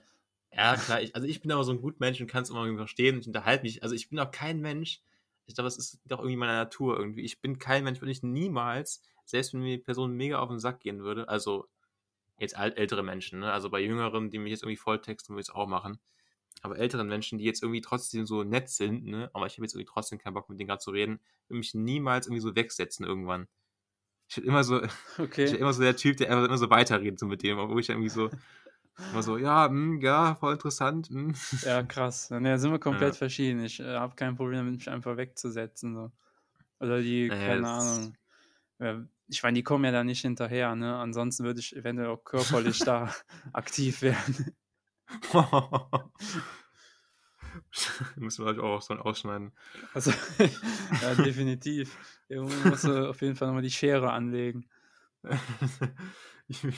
[0.54, 2.60] Ja, klar, ich, also ich bin aber so ein gut Mensch und kann es immer
[2.64, 3.82] irgendwie verstehen und ich unterhalte mich.
[3.84, 5.02] Also ich bin auch kein Mensch,
[5.46, 7.22] ich glaube, es ist doch irgendwie meine Natur irgendwie.
[7.24, 10.58] Ich bin kein Mensch, würde ich niemals, selbst wenn mir die Person mega auf den
[10.60, 11.68] Sack gehen würde, also
[12.38, 13.52] jetzt ältere Menschen, ne?
[13.52, 16.00] also bei Jüngeren, die mich jetzt irgendwie volltexten, würde ich es auch machen.
[16.62, 19.74] Aber älteren Menschen, die jetzt irgendwie trotzdem so nett sind, ne, aber ich habe jetzt
[19.74, 23.06] irgendwie trotzdem keinen Bock mit denen gerade zu reden, würde mich niemals irgendwie so wegsetzen
[23.06, 23.48] irgendwann.
[24.28, 24.82] Ich bin immer so,
[25.44, 25.60] ich bin Okay.
[25.60, 28.10] immer so der Typ, der einfach immer so weiterredet so mit dem, wo ich irgendwie
[28.10, 28.32] so,
[29.10, 31.08] immer so, ja, hm, ja, voll interessant.
[31.10, 31.34] Hm.
[31.62, 32.30] Ja, krass.
[32.30, 33.16] Ne, sind wir komplett Ja.
[33.16, 33.62] verschieden.
[33.64, 35.94] Ich äh, habe kein Problem damit, mich einfach wegzusetzen.
[35.94, 36.12] So.
[36.80, 38.16] Oder die, Naja, keine Ahnung.
[38.80, 40.96] Ja, ich meine, die kommen ja da nicht hinterher, ne?
[40.96, 43.14] Ansonsten würde ich eventuell auch körperlich da
[43.52, 44.56] aktiv werden.
[48.16, 49.52] Müssen wir euch auch so ausschneiden.
[49.94, 50.12] Also,
[51.02, 51.96] ja, definitiv.
[52.28, 54.68] Irgendwo musst du auf jeden Fall nochmal die Schere anlegen.
[56.48, 56.74] Wie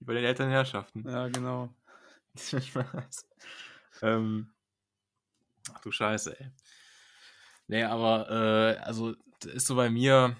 [0.00, 1.08] bei den Elternherrschaften.
[1.08, 1.74] Ja, genau.
[4.02, 4.52] ähm,
[5.72, 6.50] ach du Scheiße, ey.
[7.66, 10.36] Nee, aber, äh, also, das ist so bei mir,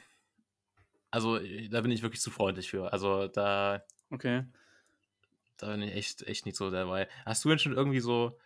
[1.11, 2.92] also, da bin ich wirklich zu freundlich für.
[2.92, 4.44] Also, da, Okay.
[5.57, 7.09] da bin ich echt, echt nicht so dabei.
[7.27, 8.38] Hast du denn schon irgendwie so,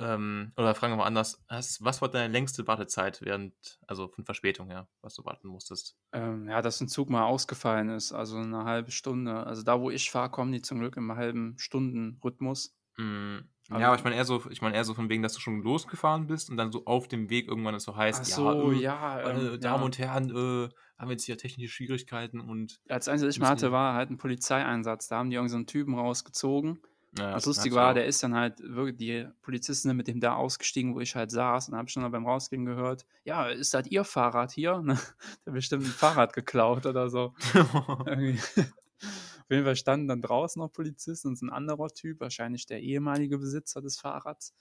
[0.00, 4.24] ähm, oder fragen wir mal anders, hast, was war deine längste Wartezeit während, also von
[4.24, 5.98] Verspätung her, was du warten musstest?
[6.12, 9.46] Ähm, ja, dass ein Zug mal ausgefallen ist, also eine halbe Stunde.
[9.46, 12.74] Also da, wo ich fahre, kommen die zum Glück im halben Stunden-Rhythmus.
[12.98, 15.32] Mm, Also- ja, aber ich meine eher so, ich meine eher so von wegen, dass
[15.32, 18.28] du schon losgefahren bist und dann so auf dem Weg irgendwann es so heißt, Ach
[18.28, 19.20] ja, so, äh, ja.
[19.24, 19.84] meine ähm, Damen ja.
[19.84, 23.48] und Herren, äh, haben wir jetzt hier technische Schwierigkeiten und Als Einzige, was ich mal
[23.48, 25.08] hatte, war halt ein Polizeieinsatz.
[25.08, 26.80] Da haben die irgendeinen so einen Typen rausgezogen.
[27.18, 30.08] ja, Was das lustig hat's war, der ist dann halt wirklich, die Polizisten sind mit
[30.08, 31.68] dem da ausgestiegen, wo ich halt saß.
[31.68, 34.82] Und dann habe ich beim Rausgehen gehört, ja, ist das Ihr Fahrrad hier?
[34.86, 37.34] Der hat bestimmt ein Fahrrad geklaut oder so.
[39.54, 43.38] Jeden Fall standen dann draußen noch Polizisten und so ein anderer Typ, wahrscheinlich der ehemalige
[43.38, 44.54] Besitzer des Fahrrads.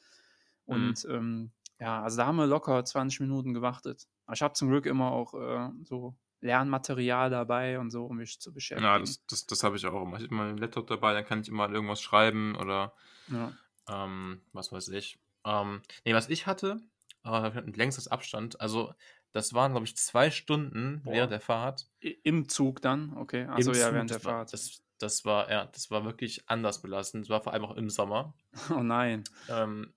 [0.66, 0.74] Mhm.
[0.74, 4.08] Und ähm, ja, also da haben wir locker 20 Minuten gewartet.
[4.26, 8.40] Aber ich habe zum Glück immer auch äh, so Lernmaterial dabei und so, um mich
[8.40, 8.86] zu beschäftigen.
[8.86, 10.18] ja, das, das, das habe ich auch immer.
[10.18, 12.94] Ich habe immer einen Laptop dabei, dann kann ich immer irgendwas schreiben oder
[13.28, 13.54] ja.
[13.90, 15.20] ähm, was weiß ich.
[15.46, 16.82] Ähm, nee, was ich hatte,
[17.24, 18.94] äh, längstes Abstand, also
[19.32, 21.14] das waren, glaube ich, zwei Stunden Boah.
[21.14, 21.88] während der Fahrt.
[22.00, 23.44] Im Zug dann, okay.
[23.44, 24.54] Im Also ja, Zug, während der Fahrt.
[24.54, 27.26] Das, das war, ja, das war wirklich anders belastend.
[27.26, 28.34] Das war vor allem auch im Sommer.
[28.70, 29.24] Oh nein.
[29.50, 29.94] Ähm,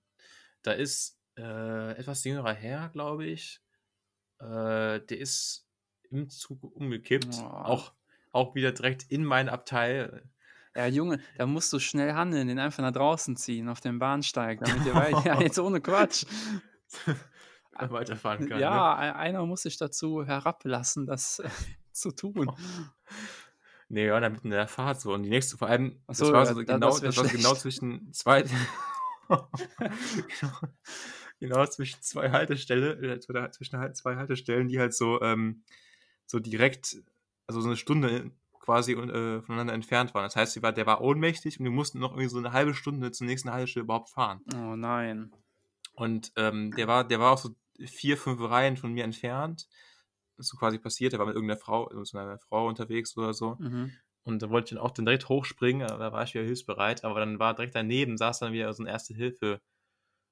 [0.61, 3.61] da ist äh, etwas jüngerer Herr, glaube ich.
[4.39, 5.67] Äh, der ist
[6.09, 7.35] im Zug umgekippt.
[7.39, 7.45] Oh.
[7.45, 7.93] Auch,
[8.31, 10.29] auch wieder direkt in mein Abteil.
[10.75, 14.59] Ja, Junge, da musst du schnell handeln, den einfach nach draußen ziehen auf dem Bahnsteig,
[14.59, 15.25] damit ihr weiter.
[15.25, 16.25] Ja, jetzt ohne Quatsch.
[17.79, 18.59] weiterfahren kann.
[18.59, 21.41] Ja, e- einer muss sich dazu herablassen, das
[21.91, 22.51] zu tun.
[23.89, 24.01] Ne?
[24.01, 25.13] Nee, ja, dann mitten in der Fahrt so.
[25.13, 27.17] Und die nächste, vor allem, Ach das so, war ja, so da- genau, das das
[27.17, 28.43] war so genau zwischen zwei.
[29.27, 30.51] genau,
[31.39, 33.19] genau zwischen zwei Haltestellen, äh,
[33.51, 35.63] zwischen halt zwei Haltestellen, die halt so, ähm,
[36.25, 36.97] so direkt,
[37.47, 40.23] also so eine Stunde quasi äh, voneinander entfernt waren.
[40.23, 43.11] Das heißt, war, der war ohnmächtig und wir mussten noch irgendwie so eine halbe Stunde
[43.11, 44.41] zur nächsten Haltestelle überhaupt fahren.
[44.53, 45.31] Oh nein.
[45.93, 49.67] Und ähm, der war, der war auch so vier, fünf Reihen von mir entfernt.
[50.37, 51.13] So quasi passiert.
[51.13, 53.59] Der war mit irgendeiner Frau, mit so einer Frau unterwegs oder so.
[53.59, 53.97] Mhm.
[54.23, 57.03] Und da wollte ich dann auch dann direkt hochspringen, aber da war ich wieder hilfsbereit.
[57.05, 59.61] Aber dann war direkt daneben, saß dann wieder so ein Erste Hilfe,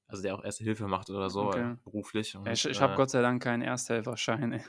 [0.08, 1.76] also der auch Erste Hilfe macht oder so, Okay.
[1.76, 2.36] äh, beruflich.
[2.38, 4.54] Und, ich ich habe äh, Gott sei Dank keinen Ersthelferschein.
[4.54, 4.64] ey.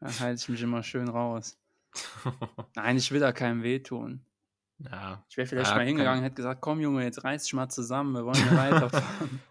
[0.00, 1.58] Da halte ich mich immer schön raus.
[2.74, 4.26] Nein, ich will da keinem wehtun.
[4.78, 7.54] ja, Ich wäre vielleicht Ja, mal hingegangen und hätte gesagt, komm Junge, jetzt reiß dich
[7.54, 9.44] mal zusammen, wir wollen hier weiterfahren.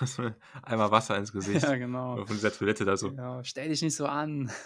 [0.62, 1.62] einmal Wasser ins Gesicht.
[1.62, 2.24] ja, genau.
[2.26, 3.10] Von dieser Toilette da so.
[3.10, 4.50] Ja, stell dich nicht so an.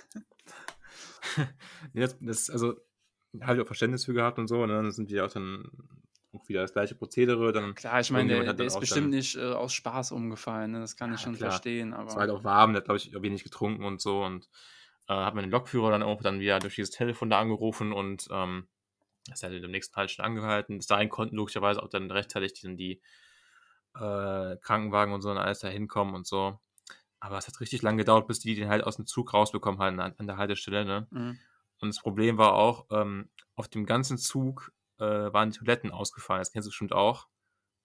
[1.93, 2.77] Nee, das, das, also,
[3.43, 4.63] habe ich auch Verständnis für gehabt und so.
[4.63, 5.69] Und dann sind wir auch dann
[6.33, 7.53] auch wieder das gleiche Prozedere.
[7.53, 10.13] Dann Klar, ich meine, der, hat der dann ist bestimmt dann- nicht äh, aus Spaß
[10.13, 10.81] umgefallen, ne?
[10.81, 11.51] das kann ich Ja, schon klar.
[11.51, 14.23] verstehen, aber Es war halt auch warm, der hat, glaube ich, wenig getrunken und so.
[14.23, 14.49] Und
[15.09, 18.29] äh, hat mir den Lokführer dann auch dann wieder durch dieses Telefon da angerufen und
[18.31, 18.69] ähm,
[19.33, 20.79] ist halt im nächsten Halt schon angehalten.
[20.79, 23.03] Bis dahin konnten logischerweise auch dann rechtzeitig die, dann die
[24.01, 26.59] äh, Krankenwagen und so und alles da hinkommen und so.
[27.21, 30.01] Aber es hat richtig lange gedauert, bis die den halt aus dem Zug rausbekommen haben
[30.01, 30.85] an, an der Haltestelle.
[30.85, 31.07] Ne?
[31.11, 31.39] Mhm.
[31.81, 36.41] Und das Problem war auch, ähm, auf dem ganzen Zug äh, waren die Toiletten ausgefallen.
[36.41, 37.29] Das kennst du bestimmt auch.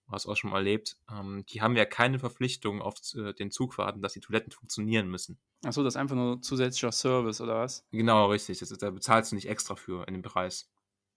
[0.05, 0.97] Du hast auch schon mal erlebt.
[1.09, 5.39] Ähm, die haben ja keine Verpflichtung auf äh, den Zugfahrten, dass die Toiletten funktionieren müssen.
[5.63, 7.85] Achso, das ist einfach nur zusätzlicher Service, oder was?
[7.91, 8.59] Genau, richtig.
[8.59, 10.69] Das ist, da bezahlst du nicht extra für in dem Preis.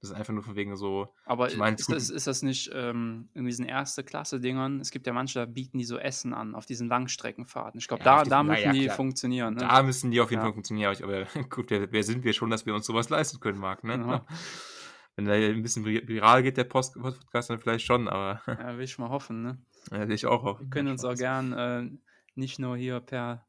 [0.05, 1.09] Das ist einfach nur von wegen so.
[1.25, 4.81] Aber Ich meine, ist, das, ist das nicht ähm, in diesen Erste-Klasse-Dingern?
[4.81, 7.79] Es gibt ja manche, da bieten die so Essen an auf diesen Langstreckenfahrten.
[7.79, 9.55] Ich glaube, Ja, da, da müssen ja, die funktionieren.
[9.55, 9.61] Ne?
[9.61, 10.45] Da müssen die auf jeden Ja.
[10.45, 10.95] Fall funktionieren.
[11.03, 13.83] Aber gut, wer, wer sind wir schon, dass wir uns sowas leisten können, Marc?
[13.85, 13.95] Ne?
[13.95, 14.27] Ja.
[15.17, 18.77] Wenn da ein bisschen vi- viral geht, der Post Podcast, dann vielleicht schon, aber Ja,
[18.77, 19.43] will ich mal hoffen.
[19.43, 19.59] Ne?
[19.91, 20.67] ja, will ich auch hoffen.
[20.67, 21.89] Wir können uns auch gern äh,
[22.35, 23.47] nicht nur hier per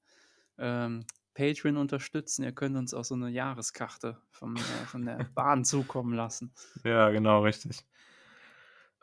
[0.57, 1.05] ähm,
[1.35, 6.13] Patreon unterstützen, ihr könnt uns auch so eine Jahreskarte vom, äh, von der Bahn zukommen
[6.13, 6.51] lassen.
[6.83, 7.85] Ja, genau, richtig.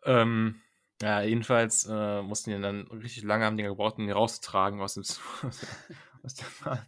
[0.05, 0.61] Ähm,
[1.01, 4.95] ja, jedenfalls äh, mussten die dann richtig lange haben die gebraucht, um die rauszutragen aus
[4.95, 5.03] dem
[6.23, 6.87] aus der, Bahn.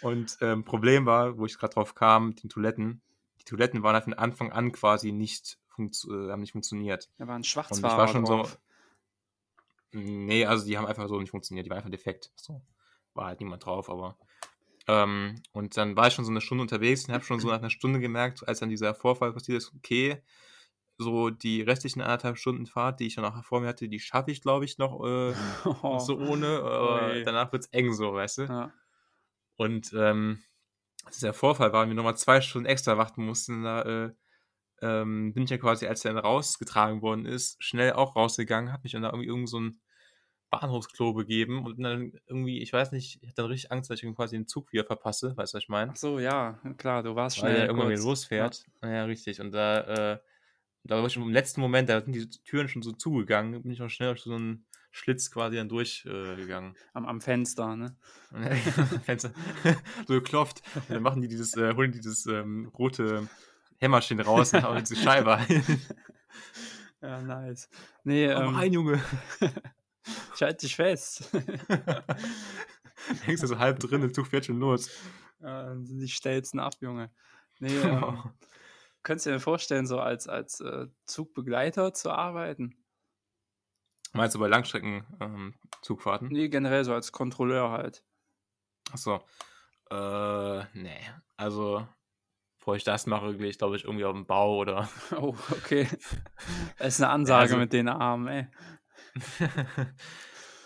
[0.00, 3.02] Und ähm, Problem war, wo ich gerade drauf kam, die Toiletten.
[3.40, 7.10] Die Toiletten waren halt von Anfang an quasi nicht, äh, haben nicht funktioniert.
[7.18, 8.58] Da war ein Und ich Schwarzfahrer war schon drauf.
[9.92, 9.98] so.
[9.98, 12.32] Nee, also die haben einfach so nicht funktioniert, die waren einfach defekt.
[12.36, 12.62] So.
[13.14, 14.16] War halt niemand drauf, aber.
[14.88, 17.58] Ähm, und dann war ich schon so eine Stunde unterwegs und habe schon so nach
[17.58, 20.22] einer Stunde gemerkt, als dann dieser Vorfall passiert ist, okay,
[20.98, 24.42] so die restlichen anderthalb Stunden Fahrt, die ich noch vor mir hatte, die schaffe ich,
[24.42, 25.32] glaube ich, noch, äh,
[25.64, 26.62] noch so ohne.
[26.62, 27.24] Ui.
[27.24, 28.42] danach wird es eng so, weißt du?
[28.42, 28.72] Ja.
[29.56, 30.42] Und ähm,
[31.20, 34.10] der Vorfall war, wir nochmal zwei Stunden extra warten mussten, da äh,
[34.80, 38.82] ähm, bin ich ja quasi, als der dann rausgetragen worden ist, schnell auch rausgegangen, habe
[38.84, 39.80] mich dann da irgendwie irgend so ein
[40.52, 44.14] Bahnhofsklo begeben und dann irgendwie, ich weiß nicht, ich hatte dann richtig Angst, dass ich
[44.14, 45.92] quasi den Zug wieder verpasse, weißt du, was ich meine?
[45.92, 48.66] Ach so, ja, klar, du warst Weil schnell der irgendwann wieder losfährt.
[48.82, 49.04] Ja.
[49.04, 49.40] richtig.
[49.40, 50.18] Und da, äh,
[50.84, 53.78] da war ich im letzten Moment, da sind die Türen schon so zugegangen, bin ich
[53.78, 56.74] noch schnell durch so einen Schlitz quasi dann durchgegangen.
[56.74, 56.78] Äh.
[56.92, 57.96] Am, am Fenster, ne?
[59.04, 59.32] Fenster
[60.06, 60.62] so geklopft.
[60.74, 63.26] Und dann machen die dieses, äh, holen die dieses ähm, rote
[63.78, 65.64] Hämmerchen raus und hauen diese Scheibe ein.
[67.04, 67.68] Ja, nice.
[68.04, 69.02] Nee, Komm ähm, rein, Junge.
[70.34, 71.30] Ich halte dich fest.
[73.24, 74.90] Hängst du so halb drin, der Zug fährt schon los.
[75.40, 77.10] Ja, sind die Stelzen ab, Junge.
[77.58, 78.22] Nee, ähm,
[79.02, 82.76] könntest du dir vorstellen, so als, als äh, Zugbegleiter zu arbeiten?
[84.12, 86.28] Meinst du bei Langstrecken-Zugfahrten?
[86.28, 88.04] Nee, generell so als Kontrolleur halt.
[88.92, 89.24] Achso.
[89.90, 91.00] Äh, nee.
[91.36, 91.86] Also,
[92.58, 94.88] bevor ich das mache, gehe ich, glaube ich, irgendwie auf den Bau oder.
[95.16, 95.88] Oh, okay.
[96.78, 98.48] Das ist eine Ansage also- mit den Armen, ey.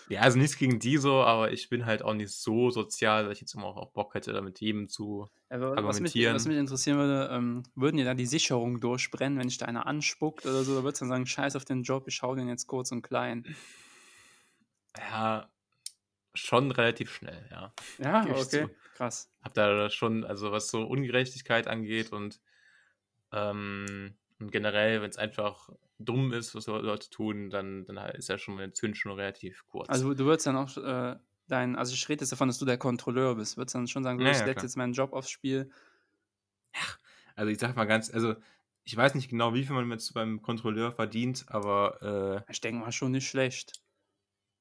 [0.08, 3.34] ja, also nichts gegen die so, aber ich bin halt auch nicht so sozial, dass
[3.34, 5.28] ich jetzt immer auch Bock hätte, da mit jedem zu.
[5.48, 6.34] Aber was mich, Argumentieren.
[6.34, 9.86] was mich interessieren würde, ähm, würden dir da die Sicherungen durchbrennen, wenn dich da einer
[9.86, 10.76] anspuckt oder so?
[10.76, 13.02] Da würdest du dann sagen, scheiß auf den Job, ich hau den jetzt kurz und
[13.02, 13.56] klein.
[14.96, 15.48] Ja,
[16.34, 17.72] schon relativ schnell, ja.
[17.98, 19.30] Ja, Geb ich okay, krass.
[19.42, 22.40] Hab da schon, also was so Ungerechtigkeit angeht und,
[23.32, 28.38] ähm, und generell, wenn es einfach dumm ist, was Leute tun, dann, dann ist ja
[28.38, 29.88] schon meine Zündschnur relativ kurz.
[29.88, 31.16] Also du würdest dann auch äh,
[31.48, 34.18] dein, also ich rede jetzt davon, dass du der Kontrolleur bist, würdest dann schon sagen,
[34.18, 35.70] Ja, ich ja, setze jetzt meinen Job aufs Spiel.
[37.34, 38.34] Also ich sag mal ganz, also
[38.84, 42.90] ich weiß nicht genau, wie viel man jetzt beim Kontrolleur verdient, aber Ich denke mal
[42.90, 43.84] schon nicht schlecht.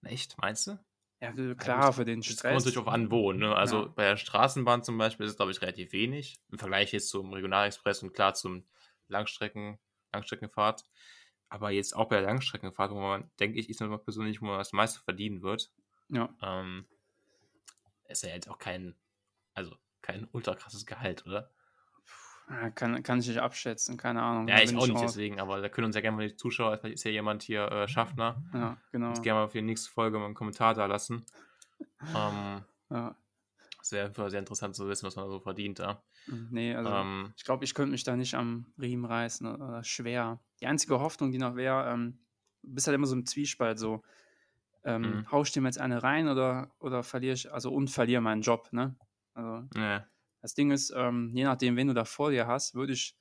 [0.03, 0.79] äh, echt, meinst du?
[1.21, 2.65] Ja, klar, für den Das kommt Stress.
[2.65, 3.31] natürlich auch an, wo.
[3.33, 3.55] Ne?
[3.55, 3.93] Also Ja.
[3.93, 6.41] bei der Straßenbahn zum Beispiel ist es, glaube ich, relativ wenig.
[6.51, 8.67] Im Vergleich jetzt zum Regionalexpress und klar zum
[9.07, 9.79] Langstrecken,
[10.13, 10.83] Langstreckenfahrt.
[11.49, 14.57] Aber jetzt auch bei der Langstreckenfahrt, wo man, denke ich, ist immer persönlich, wo man
[14.57, 15.71] das meiste verdienen wird,
[16.09, 16.29] Ja.
[16.41, 16.85] ähm,
[18.07, 18.95] ist ja jetzt auch kein,
[19.53, 21.51] also kein ultra krasses Gehalt, oder?
[22.49, 24.47] Ja, Kann, kann ich nicht abschätzen, keine Ahnung.
[24.47, 26.95] Ja, ich auch nicht deswegen, aber da können uns ja gerne mal die Zuschauer, vielleicht
[26.95, 29.09] ist ja jemand hier äh, Schaffner, Ja, genau.
[29.09, 31.25] uns gerne mal für die nächste Folge mal einen Kommentar da lassen.
[32.15, 32.54] Ähm.
[33.89, 36.03] Sehr, sehr interessant zu wissen, was man so verdient da.
[36.27, 40.43] Nee, also ähm, ich glaube, ich könnte mich da nicht am Riemen reißen oder schwer.
[40.59, 42.25] Die einzige Hoffnung, die noch wäre, ähm,
[42.63, 44.03] du bist halt immer so im Zwiespalt so.
[44.85, 45.29] Ähm, Mhm.
[45.31, 48.69] Hau ich dem jetzt eine rein oder, oder verliere ich, also und verliere meinen Job,
[48.73, 48.97] ne?
[49.35, 50.07] Also ne.
[50.41, 53.17] das Ding ist, ähm, je nachdem, wen du da vor dir hast, würde ich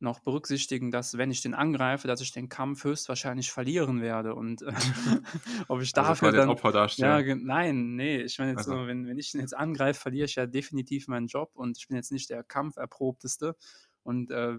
[0.00, 4.62] noch berücksichtigen, dass wenn ich den angreife, dass ich den Kampf höchstwahrscheinlich verlieren werde und
[4.62, 4.72] äh,
[5.68, 7.22] ob ich Also dafür quasi als dann Opfer ja, darstellen.
[7.22, 8.64] ge- nein, nee, ich meine jetzt Also.
[8.64, 11.88] so, wenn, wenn ich den jetzt angreife, verliere ich ja definitiv meinen Job und ich
[11.88, 13.56] bin jetzt nicht der Kampferprobteste
[14.02, 14.58] und äh,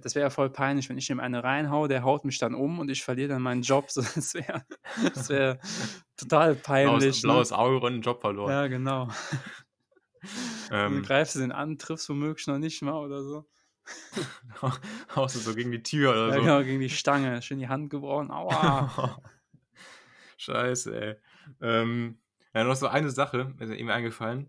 [0.00, 2.78] das wäre ja voll peinlich, wenn ich ihm eine reinhau, der haut mich dann um
[2.78, 3.88] und ich verliere dann meinen Job.
[4.14, 4.64] Das wäre
[5.14, 5.58] das wär
[6.16, 7.20] total peinlich.
[7.20, 8.56] blaues, blaues Auge und einen Job verloren.
[8.56, 8.62] ne?
[8.62, 9.08] Ja, genau.
[10.82, 13.48] Dann Ähm, greifst du den an, triffst womöglich noch nicht mal oder so.
[15.16, 16.40] haust du so gegen die Tür oder Ja, so.
[16.40, 17.42] genau, gegen die Stange.
[17.42, 18.30] Schön die Hand gebrochen.
[18.30, 19.20] Aua.
[20.36, 21.16] Scheiße, ey.
[21.60, 22.18] Ähm,
[22.54, 24.48] ja, noch so eine Sache, ist mir eben eingefallen.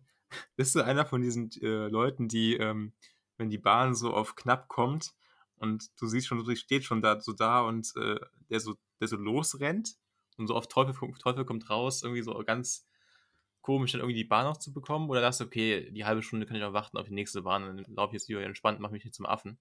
[0.56, 2.94] Bist du einer von diesen äh, Leuten, die, ähm,
[3.38, 5.14] wenn die Bahn so auf knapp kommt
[5.58, 8.20] und du siehst schon, du steht schon da so da und äh,
[8.50, 9.96] der so, der so losrennt
[10.38, 12.88] und so auf Teufel, Teufel kommt raus, irgendwie so ganz
[13.66, 15.10] komisch dann irgendwie die Bahn noch zu bekommen?
[15.10, 17.64] Oder sagst du, okay, die halbe Stunde kann ich noch warten auf die nächste Bahn
[17.64, 19.60] und dann laufe ich jetzt hier entspannt, mach mich nicht zum Affen?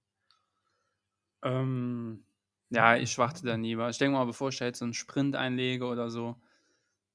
[1.43, 2.25] ähm,
[2.71, 3.77] ja, ich warte da nie.
[3.77, 6.40] weil Ich denke mal, bevor ich da jetzt so einen Sprint einlege oder so,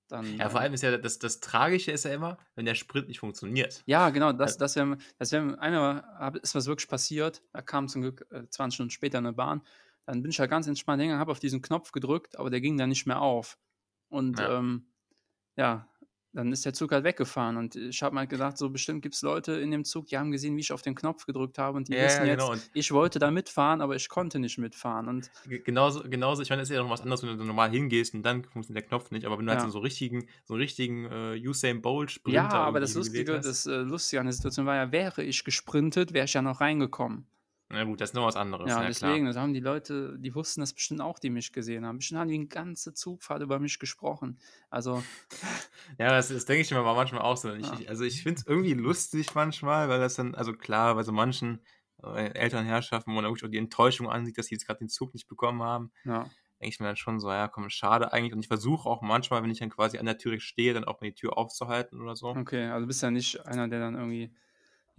[0.08, 0.40] dann.
[0.40, 3.08] Ja, vor äh, allem ist ja das, das Tragische ist ja immer, wenn der Sprint
[3.08, 3.84] nicht funktioniert.
[3.86, 7.42] Ja, genau, das, das wäre, das wär, einmal ist was wirklich passiert.
[7.54, 9.64] Da kam zum Glück äh, 20 Stunden später eine Bahn.
[10.06, 12.78] Dann bin ich halt ganz entspannt hingegangen, habe auf diesen Knopf gedrückt, aber der ging
[12.78, 13.58] dann nicht mehr auf.
[14.10, 14.50] Und Ja.
[14.50, 14.92] ähm,
[15.58, 15.89] ja,
[16.34, 17.58] dann ist der Zug halt weggefahren.
[17.58, 20.32] Und ich habe mal gedacht, so bestimmt gibt es Leute in dem Zug, die haben
[20.32, 22.52] gesehen, wie ich auf den Knopf gedrückt habe und die Ja, wissen ja, jetzt, genau.
[22.52, 25.08] Und ich wollte da mitfahren, aber ich konnte nicht mitfahren.
[25.08, 27.72] Und Ge- Genauso, genauso, ich meine, das ist ja noch was anderes, wenn du normal
[27.72, 29.58] hingehst und dann funktioniert der Knopf nicht, aber wenn du Ja.
[29.60, 33.40] halt so, so richtigen, so einen richtigen äh, Usain Bolt Sprinter ja, aber das Lustige,
[33.42, 36.62] das äh, Lustige an der Situation war ja, wäre ich gesprintet, wäre ich ja noch
[36.62, 37.28] reingekommen.
[37.72, 38.68] Na gut, das ist noch was anderes.
[38.68, 39.34] Ja, Ja, deswegen, klar.
[39.34, 41.98] das haben die Leute, die wussten das bestimmt auch, die mich gesehen haben.
[41.98, 44.40] Bestimmt haben die eine ganze Zugfahrt über mich gesprochen.
[44.72, 45.08] Also,
[45.98, 47.54] Ja, das, das denke ich mir aber manchmal auch so.
[47.54, 47.74] Ich, Ja.
[47.74, 51.12] ich, also ich finde es irgendwie lustig manchmal, weil das dann, also klar, bei so
[51.12, 51.64] manchen,
[52.04, 55.14] äh, Elternherrschaften, wo man wirklich auch die Enttäuschung ansieht, dass sie jetzt gerade den Zug
[55.14, 55.92] nicht bekommen haben.
[56.04, 56.32] Ja.
[56.62, 58.34] Denke ich mir dann schon so, ja, komm, schade eigentlich.
[58.34, 61.02] Und ich versuche auch manchmal, wenn ich dann quasi an der Tür stehe, dann auch
[61.02, 62.40] mal die Tür aufzuhalten oder so.
[62.40, 64.36] Okay, also bist ja nicht einer, der dann irgendwie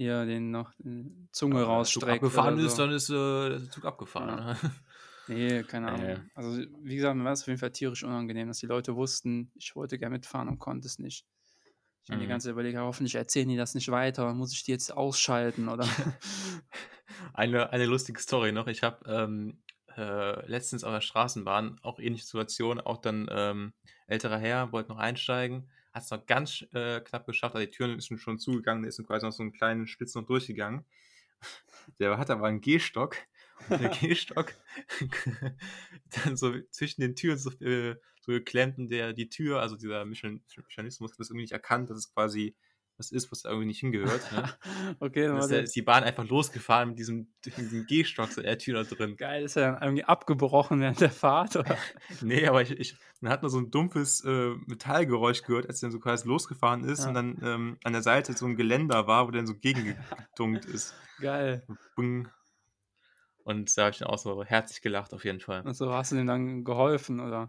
[0.01, 2.13] hier den noch die Zunge Wenn der Zug rausstreckt.
[2.25, 2.83] abgefahren ist, so.
[2.83, 4.29] dann ist äh, der Zug abgefahren.
[4.29, 4.53] Ja.
[4.55, 4.57] ne?
[5.29, 6.07] Nee, keine Ahnung.
[6.07, 6.17] Nee.
[6.35, 9.53] Also, wie gesagt, mir war es auf jeden Fall tierisch unangenehm, dass die Leute wussten,
[9.55, 11.25] ich wollte gerne mitfahren und konnte es nicht.
[12.03, 12.31] Ich habe die Mhm.
[12.31, 14.33] ganze Zeit überlegt, hoffentlich erzählen die das nicht weiter.
[14.35, 15.87] Muss ich die jetzt ausschalten oder?
[17.35, 18.67] Eine, eine lustige Story noch.
[18.67, 19.63] Ich habe ähm,
[19.97, 23.73] äh, letztens auf der Straßenbahn auch ähnliche Situation, auch dann ähm,
[24.07, 28.01] älterer Herr, wollte noch einsteigen, hat es noch ganz äh, knapp geschafft, also die Türen
[28.01, 30.85] sind schon zugegangen, ist quasi noch so einen kleinen Schlitz noch durchgegangen.
[31.99, 33.17] Der hat aber einen Gehstock
[33.69, 34.55] und der Gehstock
[36.25, 40.05] dann so zwischen den Türen so, äh, so geklemmt und der die Tür, also dieser
[40.05, 42.57] Mechan- Mechanismus, hat das irgendwie nicht erkannt, dass es quasi
[43.01, 44.31] was ist, was da irgendwie nicht hingehört.
[44.31, 44.45] Ne?
[45.01, 48.47] okay, dann ist, der, ist die Bahn einfach losgefahren mit diesem, diesem Gehstock so in
[48.47, 49.17] der Tür da drin.
[49.17, 51.77] geil, ist er dann irgendwie abgebrochen während der Fahrt oder?
[52.21, 55.87] Nee, aber ich, ich, man hat nur so ein dumpfes äh, Metallgeräusch gehört, als er
[55.89, 57.09] dann so quasi losgefahren ist Ja.
[57.09, 60.67] und dann ähm, an der Seite so ein Geländer war, wo der dann so gegengedunkt
[60.67, 60.95] ist.
[61.21, 61.67] Geil.
[61.97, 62.29] Bing.
[63.43, 65.63] Und da habe ich dann auch so herzlich gelacht auf jeden Fall.
[65.63, 67.49] Also hast du dem dann geholfen oder?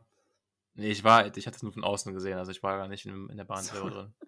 [0.73, 3.05] Nee, ich war, ich hatte es nur von außen gesehen, also ich war gar nicht
[3.05, 3.73] in, in der Bahn So.
[3.73, 4.13] selber drin.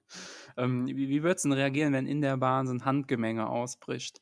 [0.55, 4.21] Ähm, wie, wie würdest du denn reagieren, wenn in der Bahn so ein Handgemenge ausbricht?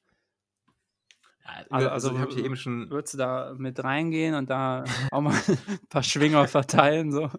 [1.44, 4.50] Ja, Also- also, also, ich habe hier eben schon, Würdest du da mit reingehen und
[4.50, 5.58] da auch mal ein
[5.90, 7.12] paar Schwinger verteilen?
[7.12, 7.30] So?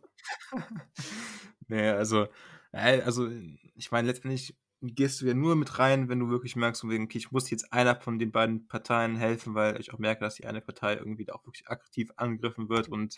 [1.68, 2.26] nee, also,
[2.72, 3.30] ja, also
[3.74, 7.18] ich meine, letztendlich gehst du ja nur mit rein, wenn du wirklich merkst, wegen, okay,
[7.18, 10.44] ich muss jetzt einer von den beiden Parteien helfen, weil ich auch merke, dass die
[10.46, 13.16] eine Partei irgendwie da auch wirklich aktiv angegriffen wird und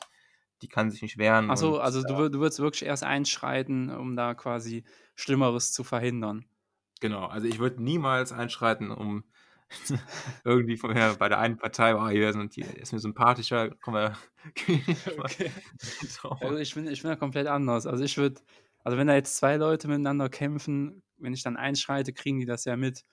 [0.64, 1.50] die kann sich nicht wehren.
[1.50, 6.46] Achso, also du, ja, du würdest wirklich erst einschreiten, um da quasi Schlimmeres zu verhindern.
[7.00, 9.24] Genau, also ich würde niemals einschreiten, um
[10.44, 14.16] irgendwie vorher bei der einen Partei, oh, hier sind die, ist mir sympathischer, komm mal.
[15.18, 15.50] Okay.
[16.08, 16.30] so.
[16.40, 17.86] Also ich bin, ich bin da komplett anders.
[17.86, 18.40] Also ich würde,
[18.84, 22.64] also wenn da jetzt zwei Leute miteinander kämpfen, wenn ich dann einschreite, kriegen die das
[22.64, 23.04] ja mit.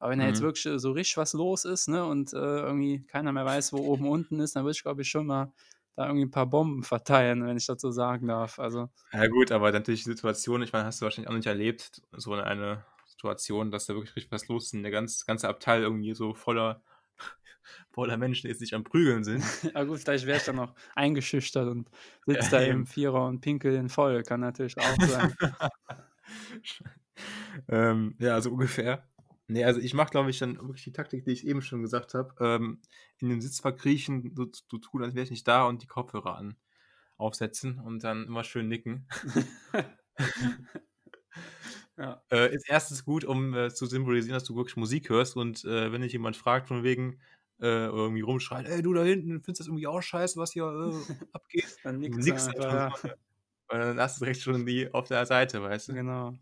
[0.00, 0.42] Aber wenn da jetzt Mhm.
[0.42, 4.08] wirklich so richtig was los ist, ne, und äh, irgendwie keiner mehr weiß, wo oben
[4.08, 5.52] unten ist, dann würde ich, glaube ich, schon mal
[5.96, 8.58] da irgendwie ein paar Bomben verteilen, wenn ich das so sagen darf.
[8.58, 12.02] Also, Ja gut, aber natürlich die Situation, ich meine, hast du wahrscheinlich auch nicht erlebt,
[12.12, 15.82] so eine Situation, dass da wirklich richtig was los ist und der ganz, ganze Abteil
[15.82, 16.82] irgendwie so voller,
[17.92, 19.44] voller Menschen jetzt nicht am Prügeln sind.
[19.74, 21.88] ja gut, vielleicht wäre ich dann noch eingeschüchtert und
[22.26, 22.86] sitzt Ja, da im eben.
[22.86, 24.22] Vierer und pinkelt den voll.
[24.24, 25.34] Kann natürlich auch sein.
[27.68, 29.06] ähm, ja, also ungefähr.
[29.46, 32.14] Nee, also ich mache, glaube ich, dann wirklich die Taktik, die ich eben schon gesagt
[32.14, 32.34] habe.
[32.40, 32.80] Ähm,
[33.18, 36.36] in den Sitz verkriechen, so, so tun, als wäre ich nicht da und die Kopfhörer
[36.36, 36.56] an
[37.16, 39.06] aufsetzen und dann immer schön nicken.
[41.96, 42.22] ja.
[42.30, 45.92] Äh, ist erstens gut, um äh, zu symbolisieren, dass du wirklich Musik hörst und äh,
[45.92, 47.20] wenn dich jemand fragt, von wegen
[47.60, 51.14] äh, irgendwie rumschreit, ey, du da hinten, findest das irgendwie auch scheiße, was hier äh,
[51.32, 51.78] abgeht?
[51.84, 53.14] Dann Du nix nickst einfach, einfach ja.
[53.68, 55.94] weil dann hast du direkt schon die auf der Seite, weißt du?
[55.94, 56.34] Genau.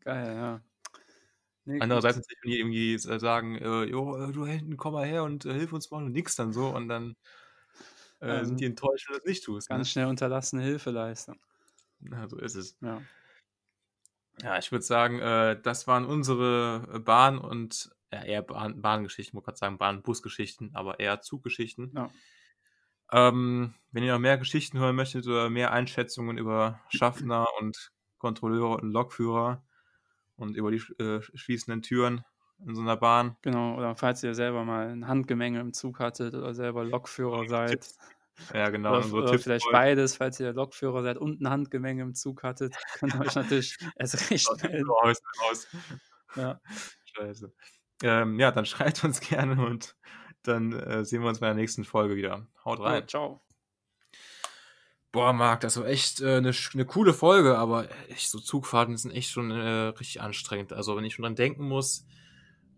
[0.00, 0.62] Geil, ja.
[1.64, 2.18] Nee, Andererseits gut.
[2.18, 5.44] natürlich, wenn die irgendwie s- sagen, äh, jo, äh, du hinten, komm mal her und
[5.46, 7.16] äh, hilf uns mal und nix dann so und dann
[8.20, 9.72] äh, Ähm, sind die enttäuscht, wenn du das nicht tust.
[9.72, 9.78] Ne?
[9.78, 11.40] Ganz schnell unterlassene Hilfeleistung.
[12.00, 12.78] Ja, so ist es.
[12.80, 13.08] Ja.
[14.42, 19.34] Ja, ich würde sagen, äh, das waren unsere äh, Bahn- und ja, eher Bahn Bahngeschichten,
[19.36, 21.94] wollte gerade sagen Bahn- und Busgeschichten, aber eher Zuggeschichten.
[21.94, 22.10] Ja.
[23.12, 28.76] Ähm, wenn ihr noch mehr Geschichten hören möchtet oder mehr Einschätzungen über Schaffner und Kontrolleure
[28.80, 29.64] und Lokführer
[30.42, 32.24] und über die äh, schließenden Türen
[32.66, 36.34] in so einer Bahn, Genau, oder falls ihr selber mal ein Handgemenge im Zug hattet
[36.34, 37.88] oder selber Lokführer seid.
[38.54, 42.42] Ja genau, Oder, oder vielleicht beides, falls ihr Lokführer seid und ein Handgemenge im Zug
[42.42, 44.88] hattet, könnt ihr euch natürlich erst recht melden.
[44.88, 45.68] raus, raus.
[46.36, 46.60] Ja.
[47.14, 47.52] Scheiße.
[48.02, 49.96] Ähm, ja, dann schreibt uns gerne und
[50.42, 52.46] dann äh, sehen wir uns bei der nächsten Folge wieder.
[52.64, 53.06] Haut rein.
[53.06, 53.42] ciao.
[55.12, 59.10] Boah, Marc, das war echt äh, eine, eine coole Folge, aber echt so Zugfahrten sind
[59.10, 60.72] echt schon äh, richtig anstrengend.
[60.72, 62.06] Also wenn ich schon dran denken muss,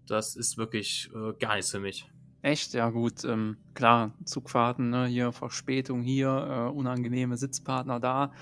[0.08, 2.10] das ist wirklich äh, gar nichts für mich.
[2.42, 2.74] Echt?
[2.74, 3.24] Ja, gut.
[3.24, 6.28] Ähm, klar, Zugfahrten, ne, hier Verspätung hier,
[6.72, 8.32] äh, unangenehme Sitzpartner da.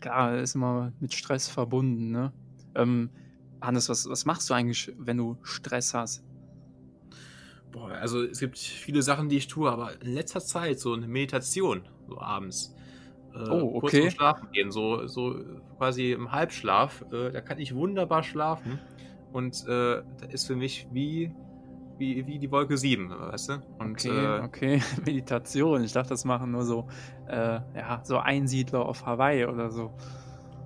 [0.00, 2.34] Klar, ist immer mit Stress verbunden, ne?
[2.74, 3.08] Ähm,
[3.62, 6.22] Hannes, was, was machst du eigentlich, wenn du Stress hast?
[7.72, 11.08] Boah, also es gibt viele Sachen, die ich tue, aber in letzter Zeit so eine
[11.08, 12.74] Meditation, so abends.
[13.38, 14.00] Äh, Oh, Kurz okay.
[14.02, 15.36] vorm Schlafen gehen, so, so
[15.76, 17.04] quasi im Halbschlaf.
[17.12, 18.78] Äh, da kann ich wunderbar schlafen.
[19.32, 21.32] Und äh, da ist für mich wie,
[21.98, 23.52] wie, wie die Wolke 7, weißt du?
[23.78, 25.84] Und Okay, äh, okay, Meditation.
[25.84, 26.88] Ich dachte, das machen nur so,
[27.28, 29.92] äh, ja, so Einsiedler auf Hawaii oder so.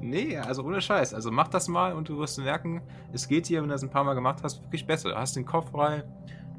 [0.00, 1.14] Nee, also ohne Scheiß.
[1.14, 3.90] Also mach das mal und du wirst merken, es geht dir, wenn du das ein
[3.90, 5.10] paar Mal gemacht hast, wirklich besser.
[5.10, 6.02] Du hast den Kopf frei,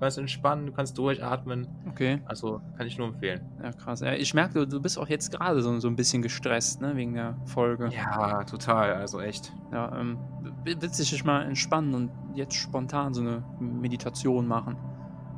[0.03, 1.67] kannst entspannen, du kannst durchatmen.
[1.89, 2.21] Okay.
[2.25, 3.41] Also kann ich nur empfehlen.
[3.61, 4.01] Ja, krass.
[4.01, 6.95] Ja, ich merke, du, du bist auch jetzt gerade so, so ein bisschen gestresst, ne,
[6.95, 7.89] wegen der Folge.
[7.93, 8.93] Ja, total.
[8.93, 9.53] Also echt.
[9.71, 10.17] Ja, ähm,
[10.63, 14.77] willst du dich mal entspannen und jetzt spontan so eine Meditation machen?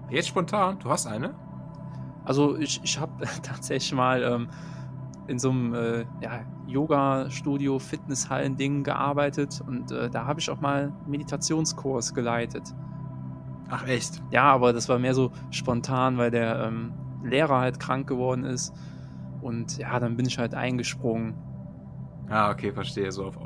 [0.09, 1.33] Jetzt spontan, du hast eine?
[2.23, 4.49] Also ich, ich habe tatsächlich mal ähm,
[5.27, 10.83] in so einem äh, ja, Yoga-Studio, Fitnesshallen-Ding gearbeitet und äh, da habe ich auch mal
[10.83, 12.63] einen Meditationskurs geleitet.
[13.69, 14.21] Ach echt?
[14.31, 16.93] Ja, aber das war mehr so spontan, weil der ähm,
[17.23, 18.73] Lehrer halt krank geworden ist.
[19.41, 21.33] Und ja, dann bin ich halt eingesprungen.
[22.29, 23.11] Ah, okay, verstehe.
[23.11, 23.37] So auf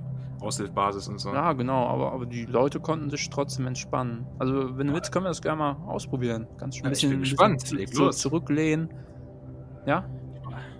[0.41, 1.33] Aushilfbasis und so.
[1.33, 4.25] Ja, genau, aber, aber die Leute konnten sich trotzdem entspannen.
[4.39, 6.47] Also, wenn du willst, können wir das gerne mal ausprobieren.
[6.57, 7.61] Du ein Ja, ich bisschen, bin ein gespannt.
[7.61, 8.17] bisschen Leg los.
[8.19, 8.89] zurücklehnen.
[9.85, 10.05] Ja?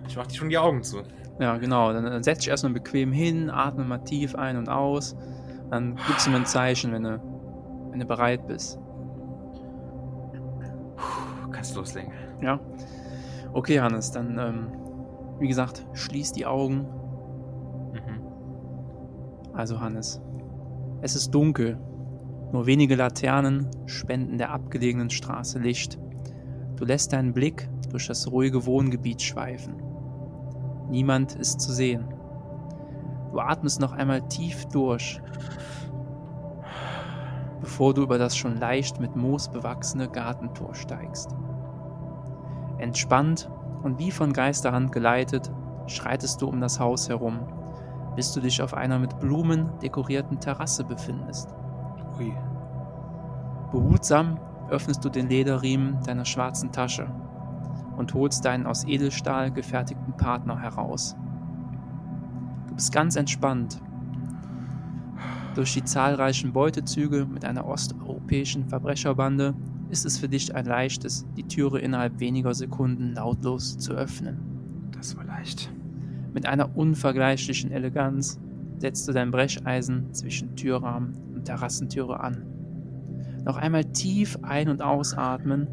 [0.07, 1.01] Ich mach dir schon die Augen zu.
[1.39, 1.91] Ja, genau.
[1.93, 5.15] Dann, dann setz dich erstmal bequem hin, atme mal tief ein und aus.
[5.69, 7.21] Dann gibst du mir ein Zeichen, wenn du,
[7.91, 8.79] wenn du bereit bist.
[11.51, 12.11] Kannst loslegen.
[12.41, 12.59] Ja.
[13.53, 14.67] Okay, Hannes, dann, ähm,
[15.39, 16.87] wie gesagt, schließ die Augen.
[17.93, 19.53] Mhm.
[19.53, 20.21] Also, Hannes,
[21.01, 21.77] es ist dunkel.
[22.51, 25.99] Nur wenige Laternen spenden der abgelegenen Straße Licht.
[26.77, 29.75] Du lässt deinen Blick durch das ruhige Wohngebiet schweifen.
[30.89, 32.05] Niemand ist zu sehen.
[33.31, 35.21] Du atmest noch einmal tief durch,
[37.61, 41.35] bevor du über das schon leicht mit Moos bewachsene Gartentor steigst.
[42.77, 43.49] Entspannt
[43.83, 45.51] und wie von Geisterhand geleitet,
[45.87, 47.39] schreitest du um das Haus herum,
[48.15, 51.53] bis du dich auf einer mit Blumen dekorierten Terrasse befindest.
[52.17, 52.33] Ui.
[53.71, 54.39] Behutsam
[54.69, 57.07] öffnest du den Lederriemen deiner schwarzen Tasche
[57.97, 61.15] und holst deinen aus Edelstahl gefertigten Partner heraus.
[62.67, 63.81] Du bist ganz entspannt.
[65.59, 69.53] Durch die zahlreichen Beutezüge mit einer osteuropäischen Verbrecherbande
[69.89, 74.39] ist es für dich ein leichtes, die Türe innerhalb weniger Sekunden lautlos zu öffnen.
[74.93, 75.69] Das war leicht.
[76.33, 78.39] Mit einer unvergleichlichen Eleganz
[78.77, 82.45] setzt du dein Brecheisen zwischen Türrahmen und Terrassentüre an.
[83.43, 85.67] Noch einmal tief ein- und ausatmen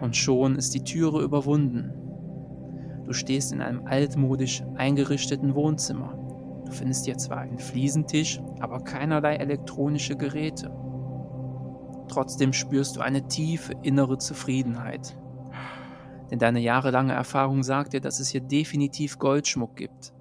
[0.00, 1.92] und schon ist die Türe überwunden.
[3.04, 6.25] Du stehst in einem altmodisch eingerichteten Wohnzimmer.
[6.66, 10.70] Du findest hier zwar einen Fliesentisch, aber keinerlei elektronische Geräte.
[12.08, 15.16] Trotzdem spürst du eine tiefe innere Zufriedenheit.
[16.30, 20.12] Denn deine jahrelange Erfahrung sagt dir, dass es hier definitiv Goldschmuck gibt.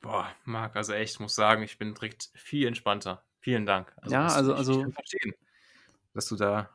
[0.00, 3.22] Boah, Marc, also echt, muss sagen, ich bin direkt viel entspannter.
[3.40, 3.94] Vielen Dank.
[4.08, 5.34] Ja, das- also- ich, also- Ich verstehen,
[6.14, 6.68] dass du da,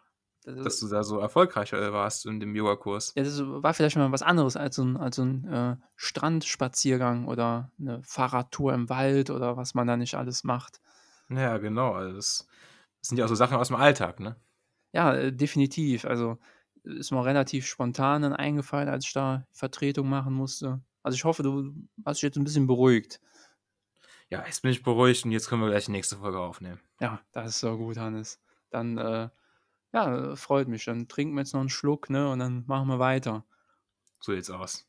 [0.46, 3.14] Das, dass du da so erfolgreich warst in dem Yoga-Kurs.
[3.16, 7.28] ja, das war vielleicht mal was anderes als so ein, als so ein äh, Strandspaziergang
[7.28, 10.82] oder eine Fahrradtour im Wald oder was man da nicht alles macht.
[11.30, 11.93] Ja, genau.
[11.93, 12.48] Also das,
[13.00, 14.36] das sind ja auch so Sachen aus dem Alltag, ne?
[14.93, 16.06] Ja, äh, definitiv.
[16.06, 16.38] Also
[16.84, 20.82] ist mir relativ spontan dann eingefallen, als ich da Vertretung machen musste.
[21.02, 21.74] Also ich hoffe, du
[22.06, 23.20] hast dich jetzt ein bisschen beruhigt.
[24.30, 26.80] Ja, jetzt bin ich beruhigt und jetzt können wir gleich die nächste Folge aufnehmen.
[27.00, 28.39] Ja, das ist so gut, Hannes.
[28.70, 29.30] Dann, äh,
[29.96, 30.86] ja, freut mich.
[30.86, 32.30] Dann trinken wir jetzt noch einen Schluck, ne?
[32.30, 33.46] Und dann machen wir weiter.
[34.20, 34.86] So sieht's aus.